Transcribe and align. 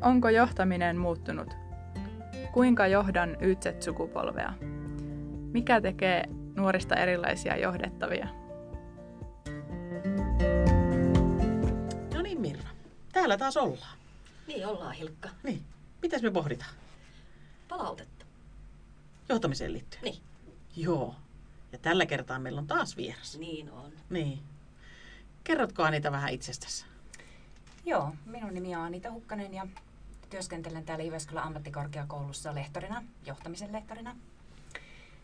Onko 0.00 0.28
johtaminen 0.28 0.96
muuttunut? 0.96 1.54
Kuinka 2.52 2.86
johdan 2.86 3.36
YZ-sukupolvea? 3.40 4.52
Mikä 5.52 5.80
tekee 5.80 6.24
nuorista 6.54 6.96
erilaisia 6.96 7.56
johdettavia? 7.56 8.28
No 12.14 12.22
niin 12.22 12.40
Mirra, 12.40 12.70
täällä 13.12 13.38
taas 13.38 13.56
ollaan. 13.56 13.98
Niin 14.46 14.66
ollaan, 14.66 14.92
Hilkka. 14.94 15.28
Niin, 15.42 15.62
mitäs 16.02 16.22
me 16.22 16.30
pohditaan? 16.30 16.74
Palautetta. 17.68 18.24
Johtamiseen 19.28 19.72
liittyen? 19.72 20.02
Niin. 20.02 20.22
Joo. 20.76 21.14
Ja 21.72 21.78
tällä 21.78 22.06
kertaa 22.06 22.38
meillä 22.38 22.58
on 22.58 22.66
taas 22.66 22.96
vieras. 22.96 23.38
Niin 23.38 23.70
on. 23.70 23.92
Niin. 24.10 24.38
Kerrotko 25.44 25.82
Anita 25.82 26.12
vähän 26.12 26.32
itsestäsi? 26.32 26.86
Joo, 27.84 28.14
minun 28.26 28.54
nimi 28.54 28.76
on 28.76 28.82
Anita 28.82 29.10
Hukkanen 29.12 29.54
ja 29.54 29.66
työskentelen 30.30 30.84
täällä 30.84 31.04
Jyväskylän 31.04 31.44
ammattikorkeakoulussa 31.44 32.54
lehtorina, 32.54 33.04
johtamisen 33.26 33.72
lehtorina. 33.72 34.16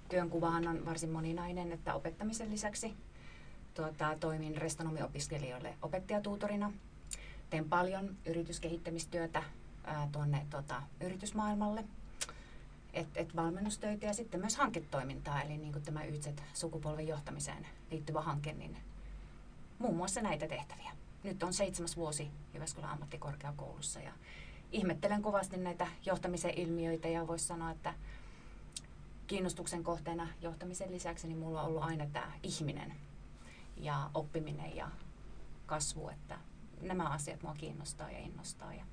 Työnkuvahan 0.08 0.68
on 0.68 0.86
varsin 0.86 1.10
moninainen, 1.10 1.72
että 1.72 1.94
opettamisen 1.94 2.50
lisäksi 2.50 2.94
tuota, 3.74 4.16
toimin 4.20 4.56
restonomiopiskelijoille 4.56 5.74
opettajatuutorina. 5.82 6.72
Teen 7.50 7.68
paljon 7.68 8.16
yrityskehittämistyötä 8.26 9.42
ää, 9.84 10.08
tuonne 10.12 10.46
tuota, 10.50 10.82
yritysmaailmalle, 11.00 11.84
et, 12.92 13.08
et 13.14 13.36
valmennustöitä 13.36 14.06
ja 14.06 14.14
sitten 14.14 14.40
myös 14.40 14.56
hanketoimintaa, 14.56 15.42
eli 15.42 15.56
niin 15.56 15.72
kuin 15.72 15.84
tämä 15.84 16.04
YZ-sukupolven 16.04 17.08
johtamiseen 17.08 17.66
liittyvä 17.90 18.20
hanke, 18.20 18.52
niin 18.52 18.76
muun 19.78 19.96
muassa 19.96 20.22
näitä 20.22 20.48
tehtäviä. 20.48 20.92
Nyt 21.22 21.42
on 21.42 21.54
seitsemäs 21.54 21.96
vuosi 21.96 22.30
Jyväskylän 22.54 22.90
ammattikorkeakoulussa 22.90 24.00
ja 24.00 24.12
ihmettelen 24.74 25.22
kovasti 25.22 25.56
näitä 25.56 25.86
johtamisen 26.06 26.58
ilmiöitä 26.58 27.08
ja 27.08 27.26
voisi 27.26 27.46
sanoa, 27.46 27.70
että 27.70 27.94
kiinnostuksen 29.26 29.84
kohteena 29.84 30.28
johtamisen 30.40 30.92
lisäksi 30.92 31.26
niin 31.26 31.38
mulla 31.38 31.62
on 31.62 31.68
ollut 31.68 31.82
aina 31.82 32.06
tämä 32.06 32.32
ihminen 32.42 32.94
ja 33.76 34.10
oppiminen 34.14 34.76
ja 34.76 34.90
kasvu, 35.66 36.08
että 36.08 36.38
nämä 36.80 37.08
asiat 37.08 37.42
mua 37.42 37.54
kiinnostaa 37.54 38.10
ja 38.10 38.18
innostaa 38.18 38.74
ja 38.74 38.84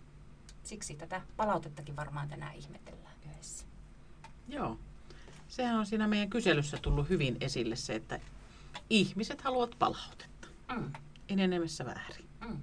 siksi 0.63 0.95
tätä 0.95 1.21
palautettakin 1.37 1.95
varmaan 1.95 2.29
tänään 2.29 2.55
ihmetellään 2.55 3.15
yhdessä. 3.31 3.65
Joo. 4.47 4.79
Sehän 5.47 5.75
on 5.75 5.85
siinä 5.85 6.07
meidän 6.07 6.29
kyselyssä 6.29 6.77
tullut 6.77 7.09
hyvin 7.09 7.37
esille 7.41 7.75
se, 7.75 7.95
että 7.95 8.19
ihmiset 8.89 9.41
haluavat 9.41 9.75
palautetta. 9.79 10.47
Mm. 10.75 10.93
Enenemässä 11.29 11.85
väärin. 11.85 12.29
Mm. 12.47 12.61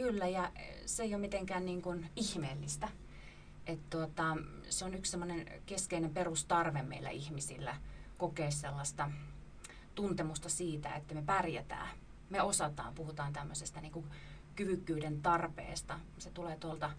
Kyllä, 0.00 0.28
ja 0.28 0.52
se 0.86 1.02
ei 1.02 1.14
ole 1.14 1.20
mitenkään 1.20 1.64
niin 1.64 1.82
kuin 1.82 2.10
ihmeellistä. 2.16 2.88
Et 3.66 3.90
tuota, 3.90 4.36
se 4.68 4.84
on 4.84 4.94
yksi 4.94 5.10
semmoinen 5.10 5.62
keskeinen 5.66 6.10
perustarve 6.10 6.82
meillä 6.82 7.10
ihmisillä 7.10 7.76
kokea 8.18 8.50
sellaista 8.50 9.10
tuntemusta 9.94 10.48
siitä, 10.48 10.94
että 10.94 11.14
me 11.14 11.22
pärjätään. 11.22 11.88
Me 12.30 12.42
osataan, 12.42 12.94
puhutaan 12.94 13.32
tämmöisestä 13.32 13.80
niin 13.80 13.92
kuin 13.92 14.06
kyvykkyyden 14.56 15.22
tarpeesta. 15.22 16.00
Se 16.18 16.30
tulee 16.30 16.56
tuolta 16.56 16.90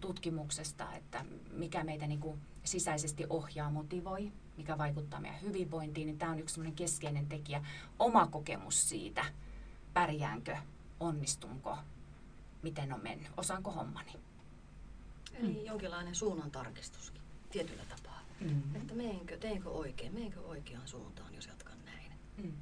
tutkimuksesta, 0.00 0.94
että 0.94 1.24
mikä 1.50 1.84
meitä 1.84 2.06
niin 2.06 2.20
kuin 2.20 2.40
sisäisesti 2.64 3.26
ohjaa, 3.28 3.70
motivoi, 3.70 4.32
mikä 4.56 4.78
vaikuttaa 4.78 5.20
meidän 5.20 5.42
hyvinvointiin, 5.42 6.06
niin 6.06 6.18
tämä 6.18 6.32
on 6.32 6.40
yksi 6.40 6.54
semmoinen 6.54 6.76
keskeinen 6.76 7.26
tekijä. 7.26 7.64
Oma 7.98 8.26
kokemus 8.26 8.88
siitä, 8.88 9.24
pärjäänkö, 9.94 10.56
onnistunko, 11.00 11.78
miten 12.62 12.92
on 12.92 13.02
mennyt, 13.02 13.32
osaanko 13.36 13.70
hommani. 13.70 14.12
Eli 15.34 15.52
mm. 15.52 15.64
jonkinlainen 15.64 16.14
suunnan 16.14 16.50
tarkistuskin 16.50 17.22
tietyllä 17.50 17.82
tapaa. 17.88 18.20
Mm. 18.40 18.76
Että 18.76 18.94
meenkö, 18.94 19.38
teenkö 19.38 19.70
oikein, 19.70 20.14
meenkö 20.14 20.40
oikeaan 20.40 20.88
suuntaan, 20.88 21.34
jos 21.34 21.46
jatkan 21.46 21.84
näin. 21.84 22.12
Mm. 22.36 22.52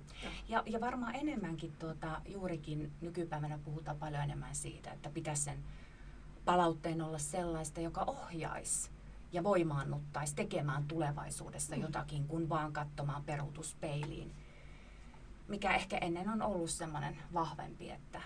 Ja, 0.48 0.62
ja 0.66 0.80
varmaan 0.80 1.14
enemmänkin 1.14 1.72
tuota, 1.72 2.20
juurikin 2.26 2.92
nykypäivänä 3.00 3.58
puhutaan 3.58 3.98
paljon 3.98 4.22
enemmän 4.22 4.54
siitä, 4.54 4.92
että 4.92 5.10
pitäisi 5.10 5.42
sen 5.42 5.64
palautteen 6.44 7.02
olla 7.02 7.18
sellaista, 7.18 7.80
joka 7.80 8.04
ohjaisi 8.06 8.90
ja 9.32 9.44
voimaannuttaisi 9.44 10.34
tekemään 10.34 10.84
tulevaisuudessa 10.84 11.76
mm. 11.76 11.82
jotakin, 11.82 12.28
kun 12.28 12.48
vaan 12.48 12.72
katsomaan 12.72 13.24
peruutuspeiliin. 13.24 14.32
Mikä 15.48 15.74
ehkä 15.74 15.98
ennen 15.98 16.28
on 16.28 16.42
ollut 16.42 16.70
semmoinen 16.70 17.16
vahvempi, 17.34 17.90
että 17.90 18.22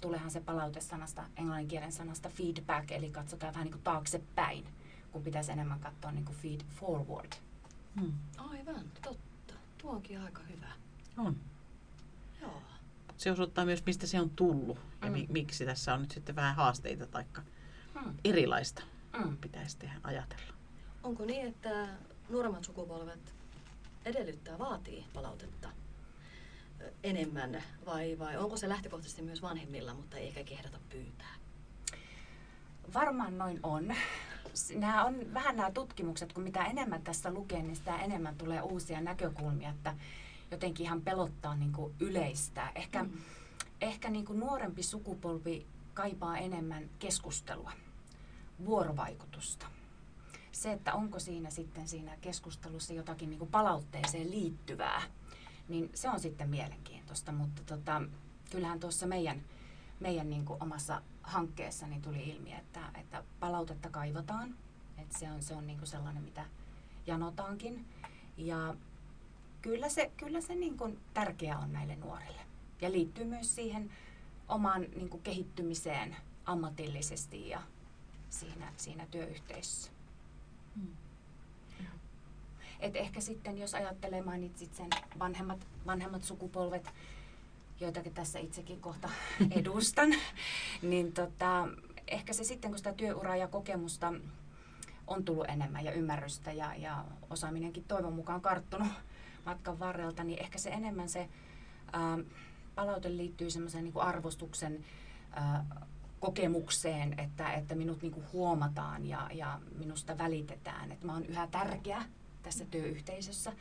tulehan 0.00 0.30
se 0.30 0.40
palaute 0.40 0.80
sanasta, 0.80 1.24
englanninkielen 1.36 1.92
sanasta 1.92 2.28
feedback, 2.28 2.90
eli 2.90 3.10
katsotaan 3.10 3.52
vähän 3.52 3.64
niin 3.64 3.72
kuin 3.72 3.82
taaksepäin, 3.82 4.66
kun 5.12 5.22
pitäisi 5.22 5.52
enemmän 5.52 5.80
katsoa 5.80 6.12
niin 6.12 6.24
kuin 6.24 6.36
feed 6.36 6.60
forward. 6.80 7.32
Hmm. 8.00 8.12
Aivan, 8.36 8.84
totta. 9.02 9.54
Tuo 9.78 9.90
onkin 9.92 10.20
aika 10.20 10.40
hyvä. 10.42 10.68
On. 11.18 11.36
Joo. 12.40 12.62
Se 13.16 13.30
osoittaa 13.30 13.64
myös, 13.64 13.86
mistä 13.86 14.06
se 14.06 14.20
on 14.20 14.30
tullut 14.30 14.78
ja 15.02 15.10
mm. 15.10 15.26
miksi 15.28 15.64
tässä 15.64 15.94
on 15.94 16.00
nyt 16.00 16.10
sitten 16.10 16.36
vähän 16.36 16.56
haasteita 16.56 17.06
tai 17.06 17.24
mm. 17.94 18.14
erilaista 18.24 18.82
mm. 19.18 19.36
pitäisi 19.36 19.78
tehdä 19.78 20.00
ajatella. 20.02 20.54
Onko 21.02 21.24
niin, 21.24 21.46
että 21.46 21.88
nuoremmat 22.28 22.64
sukupolvet 22.64 23.34
edellyttää, 24.04 24.58
vaatii 24.58 25.04
palautetta 25.14 25.68
enemmän 27.02 27.62
vai, 27.86 28.18
vai 28.18 28.36
onko 28.36 28.56
se 28.56 28.68
lähtökohtaisesti 28.68 29.22
myös 29.22 29.42
vanhemmilla, 29.42 29.94
mutta 29.94 30.16
ei 30.16 30.28
ehkä 30.28 30.44
kehdata 30.44 30.78
pyytää? 30.88 31.34
Varmaan 32.94 33.38
noin 33.38 33.60
on. 33.62 33.94
Nämä 34.74 35.04
on 35.04 35.34
vähän 35.34 35.56
nämä 35.56 35.70
tutkimukset, 35.70 36.32
kun 36.32 36.42
mitä 36.42 36.64
enemmän 36.64 37.02
tässä 37.02 37.32
lukee, 37.32 37.62
niin 37.62 37.76
sitä 37.76 37.96
enemmän 37.96 38.36
tulee 38.36 38.62
uusia 38.62 39.00
näkökulmia, 39.00 39.70
että 39.70 39.94
jotenkin 40.50 40.86
ihan 40.86 41.02
pelottaa 41.02 41.56
niin 41.56 41.72
kuin 41.72 41.94
yleistä. 42.00 42.72
Ehkä, 42.74 43.02
mm. 43.02 43.10
ehkä 43.80 44.10
niin 44.10 44.24
kuin 44.24 44.40
nuorempi 44.40 44.82
sukupolvi 44.82 45.66
kaipaa 45.94 46.38
enemmän 46.38 46.90
keskustelua, 46.98 47.72
vuorovaikutusta. 48.64 49.66
Se, 50.52 50.72
että 50.72 50.94
onko 50.94 51.18
siinä 51.18 51.50
sitten 51.50 51.88
siinä 51.88 52.16
keskustelussa 52.20 52.92
jotakin 52.92 53.30
niin 53.30 53.38
kuin 53.38 53.50
palautteeseen 53.50 54.30
liittyvää, 54.30 55.02
niin 55.68 55.90
se 55.94 56.08
on 56.08 56.20
sitten 56.20 56.48
mielenkiintoista. 56.48 57.32
Mutta 57.32 57.62
tota, 57.66 58.02
kyllähän 58.50 58.80
tuossa 58.80 59.06
meidän, 59.06 59.42
meidän 60.00 60.30
niin 60.30 60.44
kuin 60.44 60.62
omassa 60.62 61.02
hankkeessa 61.22 61.86
niin 61.86 62.02
tuli 62.02 62.28
ilmi, 62.28 62.52
että, 62.52 62.80
että 63.00 63.24
palautetta 63.40 63.90
kaivataan. 63.90 64.54
Että 64.98 65.18
se 65.18 65.30
on, 65.30 65.42
se 65.42 65.54
on 65.54 65.66
niin 65.66 65.78
kuin 65.78 65.88
sellainen, 65.88 66.22
mitä 66.22 66.44
janotaankin. 67.06 67.86
Ja 68.36 68.74
kyllä 69.62 69.88
se, 69.88 70.10
kyllä 70.16 70.40
se 70.40 70.54
niin 70.54 70.76
kuin 70.76 70.98
tärkeä 71.14 71.58
on 71.58 71.72
näille 71.72 71.96
nuorille. 71.96 72.40
Ja 72.80 72.92
liittyy 72.92 73.24
myös 73.24 73.54
siihen 73.54 73.90
omaan 74.48 74.82
niin 74.82 75.08
kuin 75.08 75.22
kehittymiseen 75.22 76.16
ammatillisesti 76.44 77.48
ja 77.48 77.62
siinä, 78.30 78.72
siinä 78.76 79.06
työyhteisössä. 79.10 79.90
Hmm. 80.74 81.05
Et 82.80 82.96
ehkä 82.96 83.20
sitten, 83.20 83.58
jos 83.58 83.74
ajattelee, 83.74 84.22
mainitsit 84.22 84.74
sen 84.74 84.88
vanhemmat, 85.18 85.66
vanhemmat 85.86 86.24
sukupolvet, 86.24 86.90
joitakin 87.80 88.14
tässä 88.14 88.38
itsekin 88.38 88.80
kohta 88.80 89.08
edustan, 89.58 90.14
niin 90.82 91.12
tota, 91.12 91.68
ehkä 92.08 92.32
se 92.32 92.44
sitten, 92.44 92.70
kun 92.70 92.78
sitä 92.78 92.92
työuraa 92.92 93.36
ja 93.36 93.48
kokemusta 93.48 94.12
on 95.06 95.24
tullut 95.24 95.48
enemmän 95.48 95.84
ja 95.84 95.92
ymmärrystä 95.92 96.52
ja, 96.52 96.74
ja 96.74 97.04
osaaminenkin 97.30 97.84
toivon 97.84 98.12
mukaan 98.12 98.40
karttunut 98.40 98.88
matkan 99.46 99.78
varrelta, 99.78 100.24
niin 100.24 100.42
ehkä 100.42 100.58
se 100.58 100.70
enemmän 100.70 101.08
se 101.08 101.28
ää, 101.92 102.18
palaute 102.74 103.16
liittyy 103.16 103.50
semmoisen 103.50 103.84
niin 103.84 103.94
arvostuksen 103.96 104.84
ää, 105.32 105.66
kokemukseen, 106.20 107.20
että, 107.20 107.52
että 107.52 107.74
minut 107.74 108.02
niin 108.02 108.32
huomataan 108.32 109.06
ja, 109.06 109.30
ja 109.32 109.60
minusta 109.78 110.18
välitetään, 110.18 110.92
että 110.92 111.06
mä 111.06 111.12
oon 111.12 111.26
yhä 111.26 111.46
tärkeä 111.46 112.02
tässä 112.46 112.64
työyhteisössä. 112.64 113.52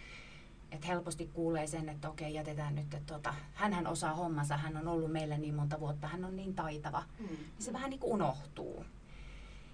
Että 0.71 0.87
helposti 0.87 1.29
kuulee 1.33 1.67
sen, 1.67 1.89
että 1.89 2.09
okei, 2.09 2.33
jätetään 2.33 2.75
nyt, 2.75 2.93
että 2.93 3.13
tota, 3.13 3.33
hänhän 3.53 3.87
osaa 3.87 4.13
hommansa, 4.13 4.57
hän 4.57 4.77
on 4.77 4.87
ollut 4.87 5.11
meillä 5.11 5.37
niin 5.37 5.55
monta 5.55 5.79
vuotta, 5.79 6.07
hän 6.07 6.25
on 6.25 6.35
niin 6.35 6.55
taitava. 6.55 7.03
Mm. 7.19 7.27
Se 7.59 7.73
vähän 7.73 7.89
niin 7.89 7.99
kuin 7.99 8.13
unohtuu. 8.13 8.85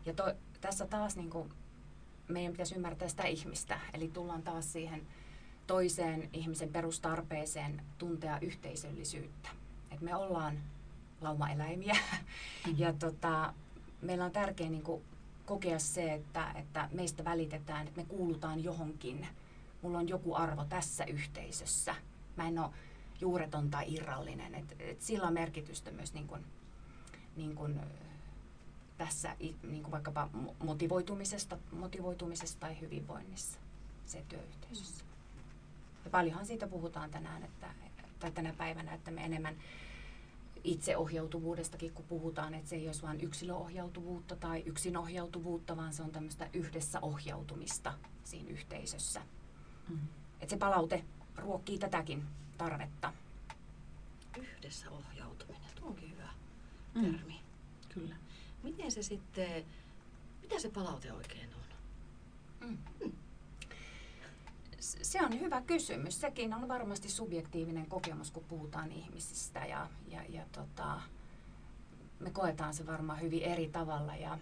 Ja 0.05 0.13
to, 0.13 0.33
tässä 0.61 0.87
taas 0.87 1.15
niin 1.15 1.29
kuin, 1.29 1.53
meidän 2.27 2.51
pitäisi 2.51 2.75
ymmärtää 2.75 3.07
sitä 3.07 3.23
ihmistä, 3.23 3.79
eli 3.93 4.07
tullaan 4.07 4.43
taas 4.43 4.73
siihen 4.73 5.07
toiseen 5.67 6.29
ihmisen 6.33 6.69
perustarpeeseen 6.69 7.81
tuntea 7.97 8.39
yhteisöllisyyttä. 8.41 9.49
Et 9.91 10.01
me 10.01 10.15
ollaan 10.15 10.59
laumaeläimiä 11.21 11.95
mm. 12.67 12.73
ja 12.77 12.93
tota, 12.93 13.53
meillä 14.01 14.25
on 14.25 14.31
tärkeää 14.31 14.69
niin 14.69 14.83
kuin 14.83 15.03
kokea 15.51 15.79
se, 15.79 16.13
että, 16.13 16.51
että 16.55 16.89
meistä 16.91 17.25
välitetään, 17.25 17.87
että 17.87 18.01
me 18.01 18.07
kuulutaan 18.07 18.63
johonkin. 18.63 19.27
Mulla 19.81 19.97
on 19.97 20.09
joku 20.09 20.35
arvo 20.35 20.65
tässä 20.65 21.05
yhteisössä. 21.05 21.95
Mä 22.35 22.47
en 22.47 22.59
ole 22.59 22.69
juureton 23.21 23.69
tai 23.69 23.93
irrallinen. 23.93 24.55
Et, 24.55 24.75
et 24.79 25.01
sillä 25.01 25.27
on 25.27 25.33
merkitystä 25.33 25.91
myös 25.91 26.13
niin 26.13 26.27
kuin, 26.27 26.45
niin 27.35 27.55
kuin 27.55 27.79
tässä 28.97 29.35
niin 29.39 29.83
kuin 29.83 29.91
vaikkapa 29.91 30.29
motivoitumisesta, 30.63 31.57
motivoitumisesta 31.71 32.59
tai 32.59 32.81
hyvinvoinnissa 32.81 33.59
se 34.05 34.23
työyhteisössä. 34.29 35.05
Ja 36.05 36.11
paljonhan 36.11 36.45
siitä 36.45 36.67
puhutaan 36.67 37.11
tänään, 37.11 37.43
että, 37.43 37.67
tai 38.19 38.31
tänä 38.31 38.53
päivänä, 38.57 38.93
että 38.93 39.11
me 39.11 39.25
enemmän 39.25 39.55
itseohjautuvuudestakin, 40.63 41.93
kun 41.93 42.05
puhutaan, 42.05 42.53
että 42.53 42.69
se 42.69 42.75
ei 42.75 42.87
olisi 42.87 43.01
vain 43.01 43.21
yksilöohjautuvuutta 43.21 44.35
tai 44.35 44.63
yksinohjautuvuutta, 44.65 45.77
vaan 45.77 45.93
se 45.93 46.03
on 46.03 46.11
tämmöistä 46.11 46.49
yhdessä 46.53 46.99
ohjautumista 47.01 47.93
siinä 48.23 48.49
yhteisössä. 48.49 49.21
Mm. 49.89 49.99
Että 50.41 50.49
se 50.49 50.57
palaute 50.57 51.03
ruokkii 51.35 51.77
tätäkin 51.77 52.23
tarvetta. 52.57 53.13
Yhdessä 54.37 54.91
ohjautuminen, 54.91 55.71
tuo 55.75 55.87
onkin 55.89 56.11
hyvä 56.11 56.29
mm. 56.95 57.01
termi. 57.01 57.39
Kyllä. 57.89 58.15
Miten 58.63 58.91
se 58.91 59.03
sitten, 59.03 59.65
mitä 60.41 60.59
se 60.59 60.69
palaute 60.69 61.13
oikein 61.13 61.49
on? 61.53 61.61
Mm. 62.69 62.77
Mm. 63.05 63.11
Se 64.81 65.21
on 65.25 65.39
hyvä 65.39 65.61
kysymys. 65.61 66.21
Sekin 66.21 66.53
on 66.53 66.67
varmasti 66.67 67.09
subjektiivinen 67.09 67.85
kokemus, 67.85 68.31
kun 68.31 68.43
puhutaan 68.43 68.91
ihmisistä 68.91 69.65
ja, 69.65 69.87
ja, 70.07 70.21
ja 70.29 70.45
tota, 70.51 71.01
me 72.19 72.31
koetaan 72.31 72.73
se 72.73 72.85
varmaan 72.85 73.21
hyvin 73.21 73.43
eri 73.43 73.69
tavalla. 73.69 74.15
Ja, 74.15 74.37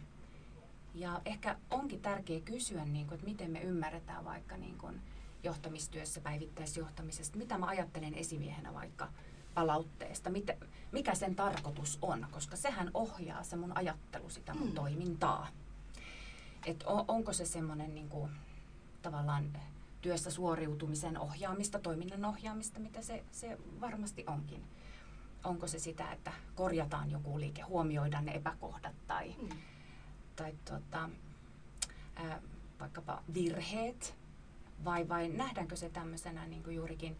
ja 0.95 1.21
ehkä 1.25 1.57
onkin 1.69 2.01
tärkeää 2.01 2.41
kysyä, 2.41 2.85
niin 2.85 3.07
kuin, 3.07 3.15
että 3.15 3.27
miten 3.27 3.51
me 3.51 3.61
ymmärretään 3.61 4.25
vaikka 4.25 4.57
niin 4.57 4.77
kuin, 4.77 5.01
johtamistyössä, 5.43 6.21
päivittäisjohtamisesta, 6.21 7.37
mitä 7.37 7.57
mä 7.57 7.65
ajattelen 7.65 8.13
esimiehenä 8.13 8.73
vaikka 8.73 9.09
palautteesta, 9.53 10.29
mitä, 10.29 10.55
mikä 10.91 11.15
sen 11.15 11.35
tarkoitus 11.35 11.97
on, 12.01 12.27
koska 12.31 12.55
sehän 12.55 12.91
ohjaa 12.93 13.43
se 13.43 13.55
mun 13.55 13.77
ajattelu, 13.77 14.29
sitä 14.29 14.53
mun 14.53 14.69
mm. 14.69 14.75
toimintaa. 14.75 15.47
Et 16.65 16.83
on, 16.83 17.05
onko 17.07 17.33
se 17.33 17.45
semmoinen 17.45 17.95
niin 17.95 18.09
kuin, 18.09 18.31
tavallaan 19.01 19.53
työssä 20.01 20.31
suoriutumisen 20.31 21.19
ohjaamista, 21.19 21.79
toiminnan 21.79 22.25
ohjaamista, 22.25 22.79
mitä 22.79 23.01
se, 23.01 23.23
se 23.31 23.57
varmasti 23.81 24.23
onkin. 24.27 24.63
Onko 25.43 25.67
se 25.67 25.79
sitä, 25.79 26.11
että 26.11 26.31
korjataan 26.55 27.11
joku 27.11 27.39
liike, 27.39 27.61
huomioidaan 27.61 28.25
ne 28.25 28.31
epäkohdat 28.31 28.95
tai, 29.07 29.35
mm. 29.41 29.49
tai 30.35 30.53
tuota, 30.65 31.09
ää, 32.15 32.41
vaikkapa 32.79 33.23
virheet, 33.33 34.15
vai, 34.85 35.09
vai 35.09 35.29
nähdäänkö 35.29 35.75
se 35.75 35.89
tämmöisenä 35.89 36.45
niin 36.45 36.63
kuin 36.63 36.75
juurikin 36.75 37.17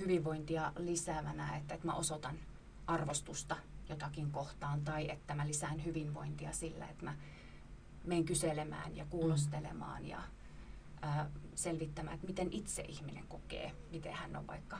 hyvinvointia 0.00 0.72
lisäävänä, 0.78 1.56
että, 1.56 1.74
että 1.74 1.86
mä 1.86 1.94
osoitan 1.94 2.38
arvostusta 2.86 3.56
jotakin 3.88 4.30
kohtaan 4.30 4.80
tai 4.84 5.10
että 5.10 5.34
mä 5.34 5.46
lisään 5.46 5.84
hyvinvointia 5.84 6.52
sillä, 6.52 6.86
että 6.88 7.04
mä 7.04 7.16
menen 8.04 8.24
kyselemään 8.24 8.96
ja 8.96 9.06
kuulostelemaan 9.10 10.06
ja 10.06 10.22
ää, 11.02 11.30
selvittämään, 11.56 12.14
että 12.14 12.26
miten 12.26 12.48
itse 12.52 12.82
ihminen 12.82 13.26
kokee, 13.28 13.72
miten 13.90 14.12
hän 14.12 14.36
on 14.36 14.46
vaikka 14.46 14.78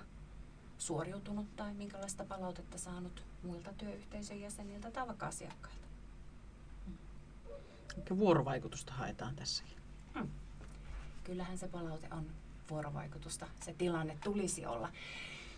suoriutunut 0.78 1.56
tai 1.56 1.74
minkälaista 1.74 2.24
palautetta 2.24 2.78
saanut 2.78 3.24
muilta 3.42 3.72
työyhteisön 3.72 4.40
jäseniltä 4.40 4.90
tai 4.90 5.06
vaikka 5.06 5.26
asiakkailta. 5.26 5.86
Eli 7.96 8.18
vuorovaikutusta 8.18 8.92
haetaan 8.92 9.36
tässäkin. 9.36 9.76
Hmm. 10.14 10.28
Kyllähän 11.24 11.58
se 11.58 11.68
palaute 11.68 12.08
on 12.10 12.26
vuorovaikutusta, 12.70 13.46
se 13.64 13.74
tilanne 13.74 14.18
tulisi 14.24 14.66
olla. 14.66 14.92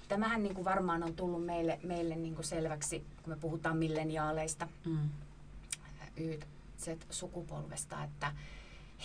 Tämähän 0.09 0.43
niin 0.43 0.55
kuin 0.55 0.65
varmaan 0.65 1.03
on 1.03 1.15
tullut 1.15 1.47
meille, 1.47 1.81
meille 1.83 2.17
niin 2.17 2.35
kuin 2.35 2.45
selväksi, 2.45 3.07
kun 3.23 3.33
me 3.33 3.37
puhutaan 3.37 3.77
milleniaaleista, 3.77 4.69
mm. 4.85 5.09
Y-sukupolvesta, 6.17 8.05
että 8.05 8.33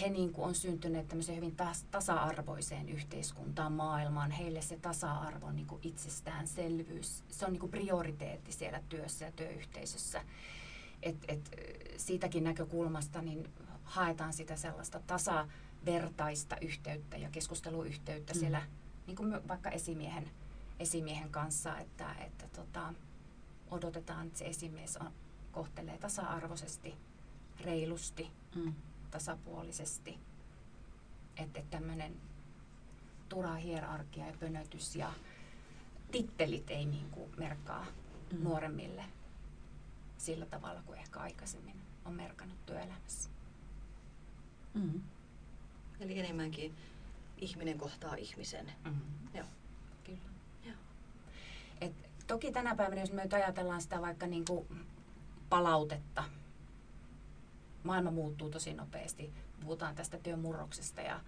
he 0.01 0.09
niin 0.09 0.33
kuin 0.33 0.47
on 0.47 0.55
syntyneet 0.55 1.07
tämmöiseen 1.07 1.35
hyvin 1.35 1.55
tasa-arvoiseen 1.91 2.89
yhteiskuntaan, 2.89 3.71
maailmaan. 3.71 4.31
Heille 4.31 4.61
se 4.61 4.77
tasa-arvo 4.77 5.45
on 5.45 5.55
niin 5.55 5.67
kuin 5.67 5.79
itsestäänselvyys. 5.83 7.23
Se 7.29 7.45
on 7.45 7.51
niin 7.51 7.59
kuin 7.59 7.71
prioriteetti 7.71 8.51
siellä 8.51 8.81
työssä 8.89 9.25
ja 9.25 9.31
työyhteisössä. 9.31 10.21
Et, 11.03 11.17
et, 11.27 11.51
siitäkin 11.97 12.43
näkökulmasta 12.43 13.21
niin 13.21 13.49
haetaan 13.83 14.33
sitä 14.33 14.55
sellaista 14.55 14.99
tasavertaista 15.07 16.57
yhteyttä 16.61 17.17
ja 17.17 17.29
keskusteluyhteyttä 17.29 18.33
mm. 18.33 18.39
siellä 18.39 18.61
niin 19.07 19.15
kuin 19.15 19.47
vaikka 19.47 19.69
esimiehen, 19.69 20.29
esimiehen 20.79 21.29
kanssa, 21.29 21.77
että, 21.77 22.13
että 22.13 22.47
tota, 22.47 22.93
odotetaan, 23.71 24.27
että 24.27 24.39
se 24.39 24.45
esimies 24.45 24.97
on, 24.97 25.11
kohtelee 25.51 25.97
tasa-arvoisesti, 25.97 26.95
reilusti, 27.63 28.31
mm 28.55 28.73
tasapuolisesti. 29.13 30.19
Että 31.37 31.61
tämmöinen 31.69 32.15
turha 33.29 33.55
hierarkia 33.55 34.27
ja 34.27 34.33
pönötys 34.39 34.95
ja 34.95 35.13
tittelit 36.11 36.71
ei 36.71 36.85
niin 36.85 37.09
kuin 37.11 37.31
merkkaa 37.37 37.85
mm. 38.31 38.43
nuoremmille 38.43 39.03
sillä 40.17 40.45
tavalla 40.45 40.81
kuin 40.85 40.99
ehkä 40.99 41.19
aikaisemmin 41.19 41.81
on 42.05 42.13
merkannut 42.13 42.65
työelämässä. 42.65 43.29
Mm. 44.73 45.01
Eli 45.99 46.19
enemmänkin 46.19 46.75
ihminen 47.37 47.77
kohtaa 47.77 48.15
ihmisen. 48.15 48.71
Mm. 48.85 49.01
Joo. 49.33 49.47
Kyllä. 50.03 50.29
Joo. 50.65 50.77
Et 51.81 51.93
toki 52.27 52.51
tänä 52.51 52.75
päivänä, 52.75 53.01
jos 53.01 53.11
me 53.11 53.23
nyt 53.23 53.33
ajatellaan 53.33 53.81
sitä 53.81 54.01
vaikka 54.01 54.27
niin 54.27 54.45
kuin 54.45 54.87
palautetta, 55.49 56.23
maailma 57.83 58.11
muuttuu 58.11 58.49
tosi 58.49 58.73
nopeasti. 58.73 59.33
Puhutaan 59.59 59.95
tästä 59.95 60.17
työn 60.17 60.39
murroksesta 60.39 61.01
ja 61.01 61.19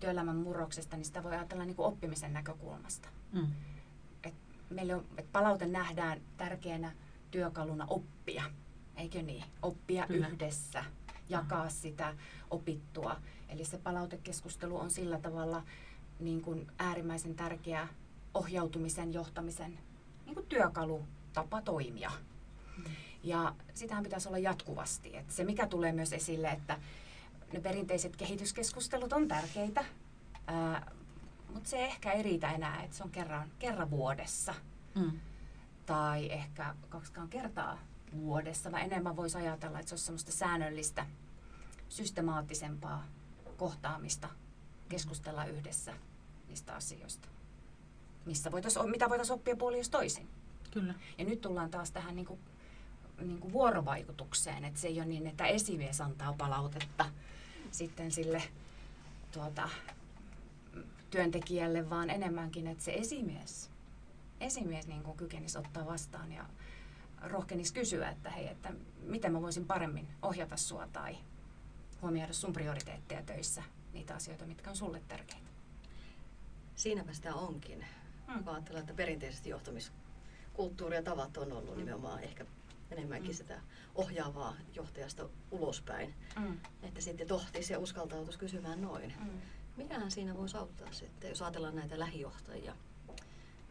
työelämän 0.00 0.36
murroksesta, 0.36 0.96
niin 0.96 1.04
sitä 1.04 1.22
voi 1.22 1.32
ajatella 1.32 1.64
niin 1.64 1.76
kuin 1.76 1.86
oppimisen 1.86 2.32
näkökulmasta. 2.32 3.08
Mm. 3.32 3.46
Et 4.24 4.34
meille 4.70 4.94
on, 4.94 5.04
et 5.16 5.32
palaute 5.32 5.66
nähdään 5.66 6.20
tärkeänä 6.36 6.92
työkaluna 7.30 7.86
oppia, 7.88 8.42
eikö 8.96 9.22
niin? 9.22 9.44
Oppia 9.62 10.06
Kyllä. 10.06 10.28
yhdessä, 10.28 10.84
jakaa 11.28 11.64
mm. 11.64 11.70
sitä 11.70 12.14
opittua. 12.50 13.16
Eli 13.48 13.64
se 13.64 13.78
palautekeskustelu 13.78 14.76
on 14.76 14.90
sillä 14.90 15.18
tavalla 15.18 15.62
niin 16.20 16.42
kuin 16.42 16.66
äärimmäisen 16.78 17.34
tärkeä 17.34 17.88
ohjautumisen, 18.34 19.12
johtamisen 19.14 19.78
niin 20.26 20.34
kuin 20.34 20.46
työkalu, 20.46 21.06
tapa 21.32 21.62
toimia. 21.62 22.10
Mm. 22.76 22.84
Ja 23.22 23.54
sitähän 23.74 24.04
pitäisi 24.04 24.28
olla 24.28 24.38
jatkuvasti. 24.38 25.16
Et 25.16 25.30
se, 25.30 25.44
mikä 25.44 25.66
tulee 25.66 25.92
myös 25.92 26.12
esille, 26.12 26.48
että 26.48 26.78
ne 27.52 27.60
perinteiset 27.60 28.16
kehityskeskustelut 28.16 29.12
on 29.12 29.28
tärkeitä, 29.28 29.84
mutta 31.48 31.70
se 31.70 31.84
ehkä 31.84 32.12
ei 32.12 32.22
riitä 32.22 32.52
enää, 32.52 32.82
että 32.82 32.96
se 32.96 33.02
on 33.02 33.10
kerran, 33.10 33.50
kerran 33.58 33.90
vuodessa. 33.90 34.54
Mm. 34.94 35.20
Tai 35.86 36.32
ehkä 36.32 36.74
kaksikaan 36.88 37.28
kertaa 37.28 37.78
vuodessa, 38.20 38.72
vaan 38.72 38.82
enemmän 38.82 39.16
voisi 39.16 39.38
ajatella, 39.38 39.78
että 39.78 39.88
se 39.88 39.94
olisi 39.94 40.04
semmoista 40.04 40.32
säännöllistä, 40.32 41.06
systemaattisempaa 41.88 43.04
kohtaamista, 43.56 44.28
keskustella 44.88 45.44
yhdessä 45.44 45.92
niistä 46.48 46.74
asioista, 46.74 47.28
missä 48.26 48.52
voitais, 48.52 48.78
mitä 48.86 49.08
voitaisiin 49.08 49.34
oppia 49.34 49.56
puoli 49.56 49.78
jos 49.78 49.90
toisin. 49.90 50.28
Kyllä. 50.70 50.94
Ja 51.18 51.24
nyt 51.24 51.40
tullaan 51.40 51.70
taas 51.70 51.90
tähän 51.90 52.16
niin 52.16 52.26
kuin 52.26 52.40
niin 53.22 53.40
kuin 53.40 53.52
vuorovaikutukseen, 53.52 54.64
että 54.64 54.80
se 54.80 54.88
ei 54.88 54.98
ole 54.98 55.06
niin, 55.06 55.26
että 55.26 55.46
esimies 55.46 56.00
antaa 56.00 56.32
palautetta 56.32 57.04
sitten 57.70 58.12
sille 58.12 58.42
tuota, 59.32 59.68
työntekijälle, 61.10 61.90
vaan 61.90 62.10
enemmänkin, 62.10 62.66
että 62.66 62.84
se 62.84 62.92
esimies, 62.92 63.70
esimies 64.40 64.86
niin 64.86 65.02
kuin 65.02 65.16
kykenisi 65.16 65.58
ottaa 65.58 65.86
vastaan 65.86 66.32
ja 66.32 66.44
rohkenisi 67.22 67.74
kysyä, 67.74 68.10
että 68.10 68.30
hei, 68.30 68.48
että 68.48 68.72
miten 69.02 69.32
mä 69.32 69.42
voisin 69.42 69.66
paremmin 69.66 70.08
ohjata 70.22 70.56
sua 70.56 70.88
tai 70.92 71.16
huomioida 72.02 72.32
sun 72.32 72.52
prioriteetteja 72.52 73.22
töissä, 73.22 73.62
niitä 73.92 74.14
asioita, 74.14 74.46
mitkä 74.46 74.70
on 74.70 74.76
sulle 74.76 75.02
tärkeitä. 75.08 75.46
Siinäpä 76.76 77.12
sitä 77.12 77.34
onkin. 77.34 77.84
Hmm. 78.26 78.48
Ajatellaan, 78.48 78.80
että 78.82 78.94
perinteisesti 78.94 79.50
johtamiskulttuuri 79.50 80.96
ja 80.96 81.02
tavat 81.02 81.36
on 81.36 81.52
ollut 81.52 81.70
hmm. 81.70 81.78
nimenomaan 81.78 82.22
ehkä 82.22 82.46
enemmänkin 82.92 83.30
mm. 83.30 83.34
sitä 83.34 83.60
ohjaavaa 83.94 84.56
johtajasta 84.74 85.28
ulospäin. 85.50 86.14
Mm. 86.40 86.58
Että 86.82 87.00
sitten 87.00 87.26
tohtisi 87.26 87.72
ja 87.72 87.78
uskaltautuisi 87.78 88.38
kysymään 88.38 88.82
noin. 88.82 89.14
Mm. 89.20 89.40
Mikähän 89.76 90.10
siinä 90.10 90.36
voisi 90.36 90.56
auttaa 90.56 90.92
sitten, 90.92 91.28
jos 91.28 91.42
ajatellaan 91.42 91.76
näitä 91.76 91.98
lähijohtajia? 91.98 92.76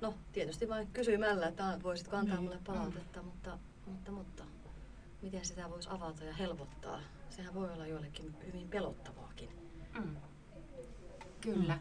No, 0.02 0.14
tietysti 0.32 0.70
vain 0.70 0.88
kysymällä, 0.88 1.48
että 1.48 1.80
voisitko 1.84 2.16
antaa 2.18 2.38
mm. 2.38 2.44
mulle 2.44 2.60
palautetta, 2.66 3.22
mm. 3.22 3.26
mutta, 3.26 3.58
mutta, 3.86 4.12
mutta 4.12 4.44
miten 5.22 5.46
sitä 5.46 5.70
voisi 5.70 5.90
avata 5.92 6.24
ja 6.24 6.34
helpottaa? 6.34 7.02
Sehän 7.30 7.54
voi 7.54 7.74
olla 7.74 7.88
joillekin 7.88 8.36
hyvin 8.48 8.70
pelottavaakin. 8.70 9.50
Mm. 9.94 10.16
Kyllä. 11.42 11.80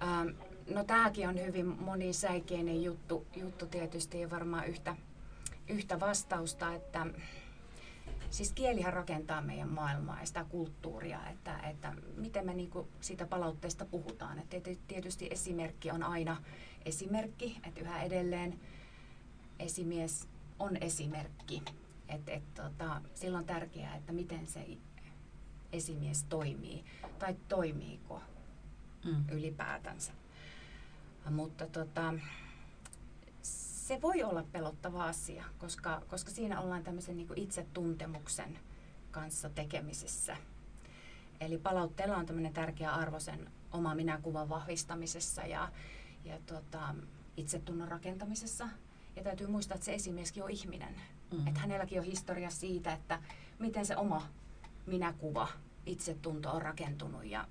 Mm. 0.00 0.08
Ähm, 0.08 0.28
no 0.74 0.84
tämäkin 0.84 1.28
on 1.28 1.44
hyvin 1.46 1.66
monisäikeinen 1.66 2.82
juttu, 2.82 3.26
juttu 3.36 3.66
tietysti 3.66 4.20
ja 4.20 4.30
varmaan 4.30 4.66
yhtä, 4.66 4.96
yhtä 5.68 6.00
vastausta, 6.00 6.74
että 6.74 7.06
siis 8.30 8.52
kielihän 8.52 8.92
rakentaa 8.92 9.40
meidän 9.40 9.68
maailmaa 9.68 10.20
ja 10.20 10.26
sitä 10.26 10.44
kulttuuria, 10.44 11.28
että, 11.28 11.58
että 11.58 11.94
miten 12.16 12.46
me 12.46 12.54
niin 12.54 12.70
siitä 13.00 13.26
palautteesta 13.26 13.84
puhutaan. 13.84 14.38
Että 14.38 14.56
tietysti 14.88 15.28
esimerkki 15.30 15.90
on 15.90 16.02
aina 16.02 16.42
esimerkki, 16.84 17.60
että 17.66 17.80
yhä 17.80 18.02
edelleen 18.02 18.60
esimies 19.58 20.28
on 20.58 20.76
esimerkki. 20.76 21.62
Että 22.08 22.32
et, 22.32 22.54
tota, 22.54 23.00
silloin 23.14 23.42
on 23.42 23.46
tärkeää, 23.46 23.96
että 23.96 24.12
miten 24.12 24.46
se 24.46 24.66
esimies 25.72 26.24
toimii 26.24 26.84
tai 27.18 27.36
toimiiko 27.48 28.22
mm. 29.04 29.24
ylipäätänsä. 29.30 30.12
Mutta 31.30 31.66
tota, 31.66 32.14
se 33.86 34.02
voi 34.02 34.22
olla 34.22 34.44
pelottava 34.52 35.04
asia, 35.04 35.44
koska, 35.58 36.02
koska 36.08 36.30
siinä 36.30 36.60
ollaan 36.60 36.82
tämmöisen 36.82 37.16
niin 37.16 37.28
itsetuntemuksen 37.36 38.58
kanssa 39.10 39.50
tekemisissä. 39.50 40.36
Eli 41.40 41.58
palautteella 41.58 42.16
on 42.16 42.26
tämmöinen 42.26 42.52
tärkeä 42.52 42.90
arvo 42.90 43.20
sen 43.20 43.50
oma 43.72 43.94
minäkuvan 43.94 44.48
vahvistamisessa 44.48 45.42
ja, 45.42 45.72
ja 46.24 46.38
tota, 46.46 46.94
itsetunnon 47.36 47.88
rakentamisessa. 47.88 48.68
Ja 49.16 49.22
täytyy 49.22 49.46
muistaa, 49.46 49.74
että 49.74 49.84
se 49.84 49.94
esimieskin 49.94 50.42
on 50.42 50.50
ihminen. 50.50 50.94
Mm-hmm. 50.94 51.46
Että 51.46 51.60
hänelläkin 51.60 52.00
on 52.00 52.06
historia 52.06 52.50
siitä, 52.50 52.92
että 52.92 53.22
miten 53.58 53.86
se 53.86 53.96
oma 53.96 54.28
minäkuva, 54.86 55.48
itsetunto 55.86 56.50
on 56.50 56.62
rakentunut 56.62 57.24
ja 57.24 57.48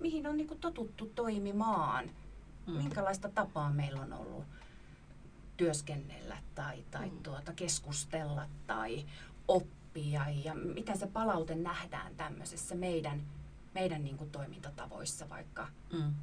mihin 0.00 0.26
on 0.26 0.36
niin 0.36 0.58
totuttu 0.60 1.06
toimimaan. 1.06 2.10
Mm. 2.66 2.72
Minkälaista 2.72 3.28
tapaa 3.28 3.70
meillä 3.70 4.00
on 4.00 4.12
ollut 4.12 4.44
työskennellä 5.56 6.36
tai, 6.54 6.84
tai 6.90 7.10
mm. 7.10 7.22
tuota, 7.22 7.52
keskustella 7.52 8.48
tai 8.66 9.06
oppia 9.48 10.30
ja 10.44 10.54
miten 10.54 10.98
se 10.98 11.06
palaute 11.06 11.54
nähdään 11.54 12.16
tämmöisessä 12.16 12.74
meidän, 12.74 13.22
meidän 13.74 14.04
niin 14.04 14.16
kuin 14.16 14.30
toimintatavoissa 14.30 15.28
vaikka 15.28 15.68
mm. 15.92 16.14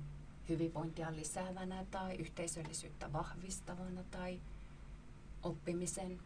hyvinvointia 0.50 1.16
lisäävänä 1.16 1.86
tai 1.92 2.16
yhteisöllisyyttä 2.16 3.14
vahvistavana 3.14 4.04
tai 4.04 4.42
oppimisen 5.44 6.20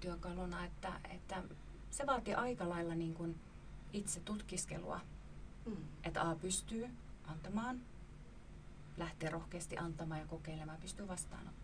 työkaluna, 0.00 0.64
että, 0.64 1.00
että 1.10 1.42
se 1.90 2.06
vaatii 2.06 2.34
aika 2.34 2.68
lailla 2.68 2.94
niin 2.94 3.14
kuin 3.14 3.40
itse 3.92 4.20
tutkiskelua, 4.20 5.00
mm. 5.66 5.76
että 6.04 6.30
A 6.30 6.34
pystyy 6.34 6.90
antamaan, 7.26 7.80
lähtee 8.96 9.30
rohkeasti 9.30 9.78
antamaan 9.78 10.20
ja 10.20 10.26
kokeilemaan, 10.26 10.80
pystyy 10.80 11.08
vastaanottamaan 11.08 11.57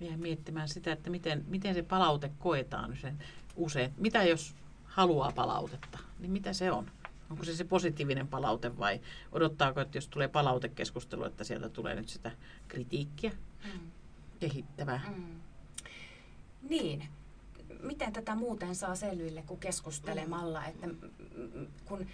ja 0.00 0.18
miettimään 0.18 0.68
sitä, 0.68 0.92
että 0.92 1.10
miten, 1.10 1.44
miten 1.48 1.74
se 1.74 1.82
palaute 1.82 2.30
koetaan 2.38 2.96
sen 3.00 3.18
usein. 3.56 3.94
Mitä 3.96 4.24
jos 4.24 4.54
haluaa 4.84 5.32
palautetta, 5.32 5.98
niin 6.18 6.30
mitä 6.30 6.52
se 6.52 6.72
on? 6.72 6.90
Onko 7.30 7.44
se 7.44 7.56
se 7.56 7.64
positiivinen 7.64 8.28
palaute 8.28 8.78
vai 8.78 9.00
odottaako, 9.32 9.80
että 9.80 9.98
jos 9.98 10.08
tulee 10.08 10.28
palautekeskustelu, 10.28 11.24
että 11.24 11.44
sieltä 11.44 11.68
tulee 11.68 11.94
nyt 11.94 12.08
sitä 12.08 12.30
kritiikkiä 12.68 13.32
mm. 13.64 13.90
kehittävää? 14.40 15.00
Mm. 15.16 15.40
Niin. 16.68 17.08
Miten 17.82 18.12
tätä 18.12 18.34
muuten 18.34 18.74
saa 18.74 18.94
selville 18.94 19.42
kuin 19.42 19.60
keskustelemalla? 19.60 20.66
Että 20.66 20.88
kun 21.84 22.06